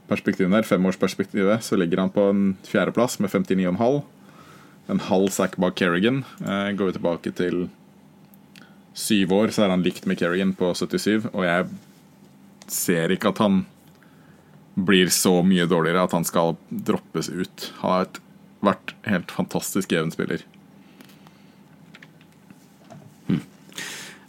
perspektivene 0.09 0.65
femårsperspektivet, 0.65 1.65
så 1.65 1.77
ligger 1.77 2.01
han 2.05 2.13
på 2.13 2.29
en 2.31 2.43
fjerdeplass 2.69 3.19
med 3.21 3.31
59,5. 3.31 4.03
En 4.93 5.01
halv 5.01 5.31
sack 5.33 5.57
bak 5.57 5.77
Kerrigan. 5.81 6.23
Eh, 6.41 6.71
Går 6.77 6.91
vi 6.91 6.97
tilbake 6.99 7.33
til 7.37 7.69
syv 8.95 9.33
år, 9.33 9.53
så 9.55 9.65
er 9.65 9.75
han 9.75 9.83
likt 9.83 10.07
med 10.07 10.19
Kerrigan 10.21 10.53
på 10.55 10.71
77, 10.77 11.31
og 11.33 11.43
jeg 11.47 11.67
ser 12.71 13.11
ikke 13.11 13.33
at 13.33 13.41
han 13.43 13.65
blir 14.75 15.11
så 15.15 15.39
mye 15.47 15.67
dårligere 15.71 16.05
at 16.07 16.15
han 16.15 16.27
skal 16.27 16.57
droppes 16.69 17.31
ut. 17.31 17.71
Han 17.81 17.91
har 17.91 18.21
vært 18.65 18.95
helt 19.09 19.35
fantastisk 19.35 19.93
jevn 19.95 20.13
spiller. 20.15 20.45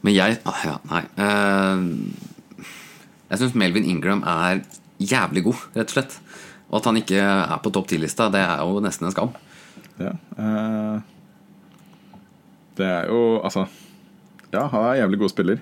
Men 0.05 0.13
jeg 0.13 0.37
ah, 0.45 0.61
ja, 0.61 0.75
Nei. 0.85 1.01
Uh, 1.17 2.65
jeg 3.31 3.41
syns 3.41 3.55
Melvin 3.57 3.87
Ingram 3.89 4.21
er 4.29 4.61
jævlig 5.01 5.47
god, 5.47 5.63
rett 5.73 5.89
og 5.89 5.95
slett. 5.95 6.19
Og 6.69 6.77
at 6.77 6.89
han 6.91 6.99
ikke 6.99 7.17
er 7.17 7.57
på 7.63 7.71
topp 7.73 7.89
10-lista, 7.89 8.27
det 8.33 8.43
er 8.43 8.61
jo 8.61 8.83
nesten 8.85 9.09
en 9.09 9.15
skam. 9.15 9.33
Ja, 10.01 10.15
Uh, 10.35 10.99
det 12.75 12.83
er 12.83 13.05
jo 13.07 13.39
Altså 13.39 13.61
Ja, 14.51 14.65
han 14.67 14.81
er 14.81 14.89
en 14.89 14.99
jævlig 14.99 15.19
god 15.21 15.31
spiller. 15.31 15.61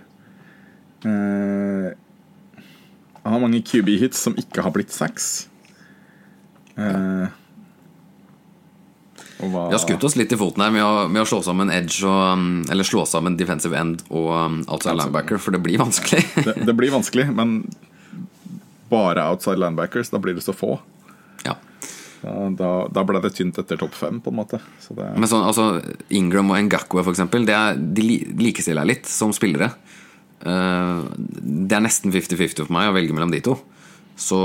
Uh, 1.06 1.94
han 3.24 3.36
har 3.36 3.40
mange 3.40 3.62
QB-hits 3.62 4.18
som 4.18 4.36
ikke 4.40 4.66
har 4.66 4.74
blitt 4.74 4.92
sacks. 4.94 5.48
Uh, 6.74 7.30
hva 9.44 9.68
Vi 9.70 9.76
har 9.76 9.82
skutt 9.82 10.04
oss 10.08 10.16
litt 10.20 10.32
i 10.34 10.40
foten 10.40 10.64
her 10.64 10.72
med 10.74 10.84
å, 10.86 11.08
med 11.12 11.24
å 11.24 11.28
slå 11.28 11.42
sammen 11.46 11.72
edge 11.74 12.06
og 12.08 12.22
um, 12.38 12.46
Eller 12.72 12.88
slå 12.88 13.04
sammen 13.10 13.38
defensive 13.40 13.78
end 13.78 14.04
og 14.10 14.30
um, 14.32 14.60
outside 14.68 14.96
linebacker, 15.00 15.42
for 15.42 15.56
det 15.56 15.64
blir 15.66 15.82
vanskelig. 15.82 16.24
det, 16.48 16.56
det 16.70 16.76
blir 16.78 16.94
vanskelig, 16.94 17.28
men 17.36 17.62
bare 18.92 19.26
outside 19.32 19.60
linebackers, 19.60 20.12
da 20.14 20.22
blir 20.22 20.38
det 20.38 20.46
så 20.46 20.56
få. 20.56 20.78
ja. 21.48 21.58
Da, 22.24 22.34
da, 22.56 22.70
ble 23.04 23.20
det 23.24 23.34
tynt 23.36 23.58
etter 23.60 23.80
topp 23.82 23.96
fem, 24.00 24.22
på 24.24 24.32
en 24.32 24.38
måte. 24.38 24.60
Så 24.80 24.96
det, 24.96 25.10
Men 25.20 25.28
sånn, 25.28 25.44
altså, 25.44 25.66
Ingram 26.16 26.54
og 26.56 26.62
Ngakwe, 26.70 27.04
er, 27.52 27.76
de 27.76 28.06
li- 28.06 28.32
likestiller 28.40 28.86
jeg 28.86 28.92
litt 28.94 29.12
som 29.12 29.34
spillere. 29.36 29.74
Eh, 30.44 31.04
det 31.68 31.76
er 31.76 31.84
nesten 31.84 32.14
50-50 32.16 32.64
for 32.64 32.72
meg 32.76 32.90
å 32.90 32.96
velge 32.96 33.16
mellom 33.16 33.34
de 33.34 33.42
to. 33.44 33.58
Så 34.16 34.40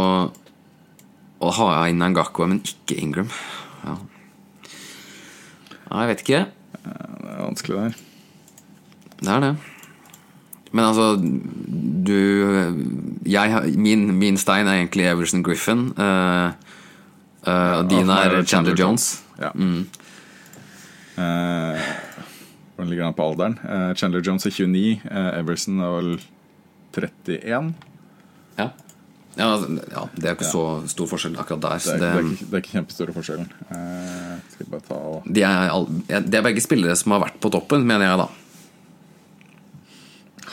å 1.38 1.50
ha 1.54 1.70
inn 1.86 2.02
Ngakwe, 2.02 2.48
men 2.50 2.60
ikke 2.66 2.98
Ingram 2.98 3.28
ja. 3.84 3.94
Nei, 5.88 6.00
jeg 6.02 6.10
vet 6.10 6.22
ikke. 6.24 6.40
det 6.82 7.32
er 7.32 7.44
vanskelig, 7.46 7.76
det 7.76 7.84
her. 7.84 7.98
Det 9.22 9.34
er 9.36 9.44
det. 9.44 9.52
Men 10.74 10.84
altså, 10.84 11.06
du 12.04 12.18
jeg, 13.28 13.76
min, 13.80 14.02
min 14.18 14.36
stein 14.40 14.68
er 14.68 14.82
egentlig 14.82 15.06
Everson 15.08 15.44
Griffin. 15.46 15.86
eh, 15.96 16.50
og 17.50 17.88
din 17.90 18.08
Ja, 18.08 18.18
er 18.26 18.44
Chandler 18.48 18.76
Jones. 18.78 19.22
Ja. 19.38 19.52
Eh, 21.18 21.88
Hvordan 22.76 22.90
ligger 22.92 23.04
han 23.08 23.14
på 23.18 23.26
alderen? 23.26 23.58
Uh, 23.64 23.94
Chandler 23.98 24.22
Jones 24.22 24.46
er 24.46 24.54
29. 24.54 25.00
eh, 25.10 25.30
Everson 25.40 25.80
er 25.82 25.94
vel 25.96 26.12
31. 26.94 27.72
Ja. 28.58 28.68
Ja, 29.38 29.52
altså, 29.54 29.68
ja, 29.70 30.04
det 30.16 30.24
er 30.24 30.34
ikke 30.34 30.42
ikke 30.42 30.50
så 30.50 30.62
stor 30.90 31.06
forskjell 31.06 31.36
akkurat 31.38 31.62
der. 31.62 31.78
Det 31.78 31.92
er, 31.94 31.98
det, 31.98 32.00
det 32.00 32.08
er, 32.08 32.30
ikke, 32.32 32.46
det 32.46 32.54
er 32.56 32.62
ikke 32.62 32.74
kjempestore 32.74 33.14
forskjellen. 33.14 33.48
De 35.30 35.44
er, 35.46 35.70
all, 35.70 35.86
ja, 36.10 36.18
det 36.22 36.40
er 36.40 36.46
begge 36.46 36.62
spillere 36.64 36.96
som 36.98 37.14
har 37.14 37.22
vært 37.22 37.38
på 37.42 37.50
toppen, 37.54 37.86
mener 37.86 38.08
jeg 38.08 38.18
da. 38.18 38.26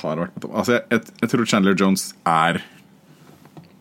har 0.04 0.22
vært 0.22 0.36
på 0.36 0.44
toppen. 0.46 0.58
Altså, 0.62 0.78
jeg, 0.78 0.86
jeg, 0.92 1.16
jeg 1.24 1.32
tror 1.34 1.50
Chandler 1.50 1.78
Jones 1.82 2.12
er 2.30 2.62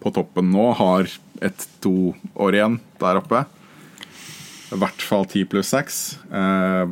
på 0.01 0.13
toppen 0.17 0.49
nå. 0.55 0.71
Har 0.79 1.09
ett-to 1.45 2.15
år 2.35 2.57
igjen 2.57 2.81
der 3.01 3.21
oppe. 3.21 3.45
I 4.75 4.81
hvert 4.81 5.05
fall 5.05 5.27
10 5.29 5.45
pluss 5.53 5.71
6. 5.75 6.01
Eh, 6.33 6.85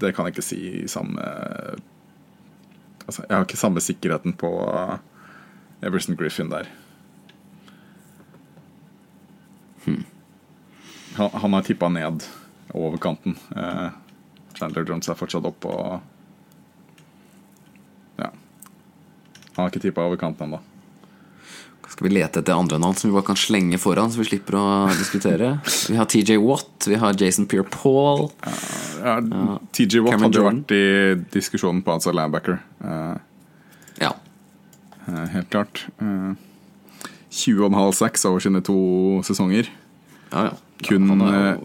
det 0.00 0.12
kan 0.14 0.26
jeg 0.28 0.36
ikke 0.36 0.46
si 0.46 0.60
i 0.84 0.88
samme 0.90 1.24
Altså, 3.04 3.20
jeg 3.28 3.36
har 3.36 3.42
ikke 3.44 3.60
samme 3.60 3.82
sikkerheten 3.84 4.32
på 4.40 4.48
eh, 4.64 4.94
Everson 5.84 6.16
Griffin 6.16 6.48
der. 6.48 6.70
Han, 11.18 11.30
han 11.30 11.52
har 11.52 11.62
tippa 11.62 11.90
ned 11.92 12.24
over 12.72 12.96
kanten. 12.96 13.36
Eh, 13.56 13.90
Chandler 14.56 14.86
Jones 14.88 15.08
er 15.08 15.18
fortsatt 15.18 15.44
oppe 15.44 15.68
og 15.68 16.00
Ja. 18.16 18.30
Han 19.54 19.60
har 19.64 19.68
ikke 19.70 19.84
tippa 19.84 20.06
over 20.06 20.16
kanten 20.16 20.48
ennå. 20.48 20.62
Skal 21.94 22.08
vi 22.08 22.14
lete 22.16 22.40
etter 22.42 22.56
andre 22.58 22.80
navn 22.82 22.96
som 22.98 23.06
vi 23.06 23.14
bare 23.14 23.26
kan 23.28 23.38
slenge 23.38 23.78
foran, 23.78 24.10
så 24.10 24.18
vi 24.18 24.26
slipper 24.26 24.56
å 24.58 24.64
diskutere? 24.98 25.52
Vi 25.92 25.94
har 25.94 26.08
TJ 26.10 26.40
Watt, 26.42 26.88
vi 26.90 26.96
har 26.98 27.14
Jason 27.14 27.46
Pierre-Paul. 27.46 28.24
Ja, 29.04 29.20
TJ 29.70 30.00
Watt 30.02 30.16
Cameron 30.16 30.24
hadde 30.26 30.40
jo 30.40 30.46
vært 30.48 30.74
i 30.74 30.80
diskusjonen 31.36 31.84
på 31.86 31.94
outside 31.94 32.16
linebacker. 32.18 32.58
Uh, 32.82 33.14
Ja. 34.02 34.10
Uh, 35.06 35.22
helt 35.36 35.52
klart. 35.54 35.84
Uh, 36.02 36.34
20,5-6 37.34 38.26
over 38.30 38.42
sine 38.42 38.62
to 38.66 38.76
sesonger. 39.26 39.70
ja, 40.32 40.44
ja. 40.50 40.52
Kun, 40.84 41.06
er 41.22 41.54
eh, 41.54 41.58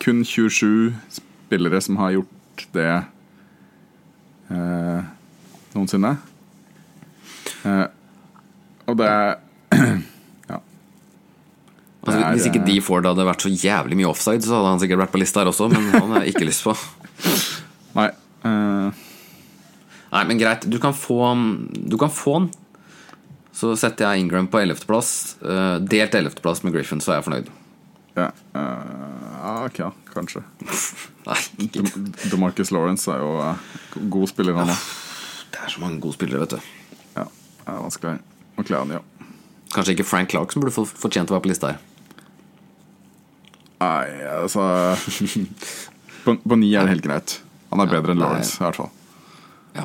kun 0.00 0.22
27 0.24 0.94
spillere 1.12 1.80
som 1.84 1.98
har 2.00 2.14
gjort 2.14 2.62
det 2.72 2.86
eh, 4.54 5.02
noensinne. 5.74 6.14
Eh, 7.66 7.84
og 8.88 8.96
det 9.02 9.10
er 9.10 9.28
Ja. 9.28 9.34
Altså, 12.08 12.30
hvis 12.34 12.46
ikke 12.50 12.62
eh, 12.62 12.68
de 12.68 12.78
Ford 12.84 13.06
hadde 13.08 13.26
vært 13.28 13.44
så 13.44 13.50
jævlig 13.52 13.98
mye 14.00 14.08
offside, 14.10 14.44
så 14.44 14.56
hadde 14.56 14.72
han 14.74 14.80
sikkert 14.82 15.02
vært 15.04 15.14
på 15.14 15.20
lista 15.22 15.42
her 15.42 15.50
også, 15.52 15.68
men 15.72 15.90
han 15.94 16.14
har 16.14 16.24
jeg 16.24 16.34
ikke 16.34 16.48
lyst 16.48 16.64
på. 16.66 16.74
Nei. 17.98 18.08
Uh... 18.44 19.04
Nei, 20.08 20.24
men 20.24 20.40
greit. 20.40 20.64
Du 20.64 20.78
kan 20.80 20.94
få, 20.96 21.20
du 21.68 21.98
kan 22.00 22.12
få 22.12 22.38
han. 22.38 22.50
Så 23.58 23.74
setter 23.76 24.06
jeg 24.06 24.24
Ingram 24.24 24.46
på 24.48 24.60
11.-plass. 24.62 25.10
Uh, 25.42 25.76
delt 25.82 26.14
11.-plass 26.14 26.62
med 26.64 26.76
Griffin, 26.76 27.02
så 27.04 27.12
er 27.12 27.20
jeg 27.20 27.26
fornøyd. 27.26 27.50
ja, 28.18 28.30
uh, 28.54 29.66
ok, 29.66 29.82
kanskje. 30.14 30.44
Nei, 31.28 31.38
ikke. 31.66 31.84
De- 31.84 32.30
DeMarcus 32.32 32.72
Lawrence 32.74 33.10
er 33.12 33.20
jo 33.20 33.34
uh, 33.42 33.68
god 34.14 34.30
spiller, 34.30 34.56
han 34.58 34.72
òg. 34.72 34.88
Det 35.52 35.60
er 35.64 35.74
så 35.74 35.82
mange 35.82 36.00
gode 36.04 36.16
spillere, 36.16 36.44
vet 36.44 36.56
du. 36.56 36.72
Ja, 37.16 37.26
det 37.26 37.74
er 37.74 37.82
vanskelig. 37.82 38.18
å 38.56 38.62
klare 38.62 38.68
Clown, 38.70 38.96
ja. 38.96 39.02
Kanskje 39.74 39.96
ikke 39.96 40.06
Frank 40.08 40.30
Clark 40.32 40.54
som 40.54 40.62
burde 40.64 40.72
fortjent 40.88 41.28
å 41.28 41.36
være 41.36 41.44
på 41.44 41.50
lista 41.50 41.74
her. 41.74 41.82
Nei, 43.78 44.06
altså 44.26 44.62
På, 46.24 46.34
på 46.36 46.56
ni 46.58 46.72
er 46.74 46.84
det 46.88 46.96
helt 46.96 47.04
greit. 47.06 47.34
Han 47.70 47.80
er 47.84 47.90
bedre 47.92 48.12
enn 48.14 48.20
Lawrence, 48.22 48.56
i 48.58 48.64
hvert 48.64 48.78
fall. 48.80 48.90
Ja. 49.76 49.84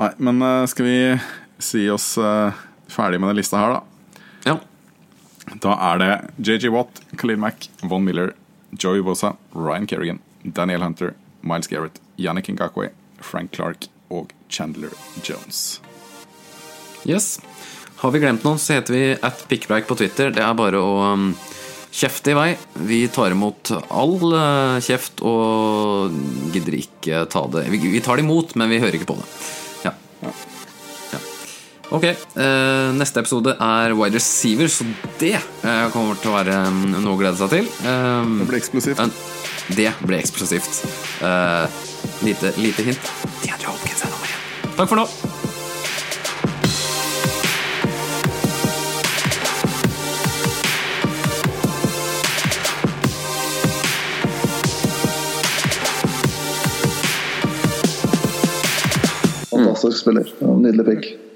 Nei, 0.00 0.10
men 0.26 0.42
eh, 0.44 0.64
skal 0.72 0.88
vi 0.88 0.96
si 1.62 1.84
oss 1.92 2.14
eh, 2.18 2.58
ferdig 2.90 3.20
med 3.22 3.30
den 3.32 3.38
lista 3.40 3.60
her, 3.60 3.78
da? 3.78 4.24
ja. 4.48 4.56
Da 5.60 5.72
er 5.82 5.98
det 5.98 6.10
JJ 6.46 6.70
Watt, 6.70 7.00
Khalil 7.18 7.40
Mack, 7.42 7.68
Von 7.82 8.04
Miller, 8.06 8.34
Joey 8.70 9.02
Bosa, 9.02 9.32
Ryan 9.56 9.86
Kerrigan, 9.90 10.20
Daniel 10.42 10.84
Hunter, 10.86 11.14
Miles 11.42 11.66
Garrett, 11.66 11.98
Yannick 12.16 12.48
Ngakwe, 12.52 12.90
Frank 13.20 13.50
Clark 13.56 13.88
og 14.14 14.30
Chandler 14.48 14.92
Jones. 15.26 15.80
Yes. 17.04 17.40
Har 18.00 18.12
vi 18.14 18.20
glemt 18.22 18.44
noen, 18.46 18.60
så 18.62 18.78
heter 18.78 18.94
vi 18.94 19.02
at 19.16 19.42
pickbreak 19.50 19.88
på 19.88 19.96
Twitter. 19.98 20.30
Det 20.32 20.44
er 20.44 20.54
bare 20.56 20.78
å 20.80 20.92
kjefte 21.90 22.32
i 22.32 22.38
vei. 22.38 22.50
Vi 22.86 23.00
tar 23.12 23.34
imot 23.34 23.72
all 23.88 24.16
uh, 24.30 24.78
kjeft 24.84 25.22
og 25.26 26.14
gidder 26.54 26.78
ikke 26.78 27.24
ta 27.30 27.46
det 27.52 27.66
vi, 27.72 27.98
tar 28.04 28.20
det 28.20 28.26
imot, 28.26 28.54
men 28.60 28.70
vi 28.70 28.80
hører 28.82 29.00
ikke 29.00 29.10
på 29.10 29.18
det. 29.20 29.28
Ja. 29.88 29.94
ja. 30.22 30.32
Ok, 31.90 32.04
eh, 32.06 32.88
neste 32.94 33.18
episode 33.18 33.56
er 33.58 33.94
wide 33.98 34.14
receiver, 34.14 34.70
så 34.70 34.86
det 35.18 35.34
eh, 35.34 35.86
kommer 35.90 36.14
til 36.22 36.30
å 36.30 36.36
være 36.36 36.60
um, 36.68 36.84
noe 36.94 37.16
å 37.16 37.18
glede 37.18 37.40
seg 37.40 37.50
til. 37.56 37.70
Det 37.82 38.46
blir 38.46 38.60
eksplosivt. 38.60 39.02
det 39.74 39.90
ble 40.06 40.22
eksplosivt. 40.22 40.84
Eh, 41.26 41.80
lite, 42.22 42.54
lite 42.62 42.86
hint. 42.86 43.14
Er. 43.42 43.58
Takk 44.76 44.86
for 44.86 45.02
nå. 45.02 45.49
Fantastisk 59.80 60.00
spiller. 60.02 60.56
Nydelig 60.56 60.86
pick. 60.86 61.29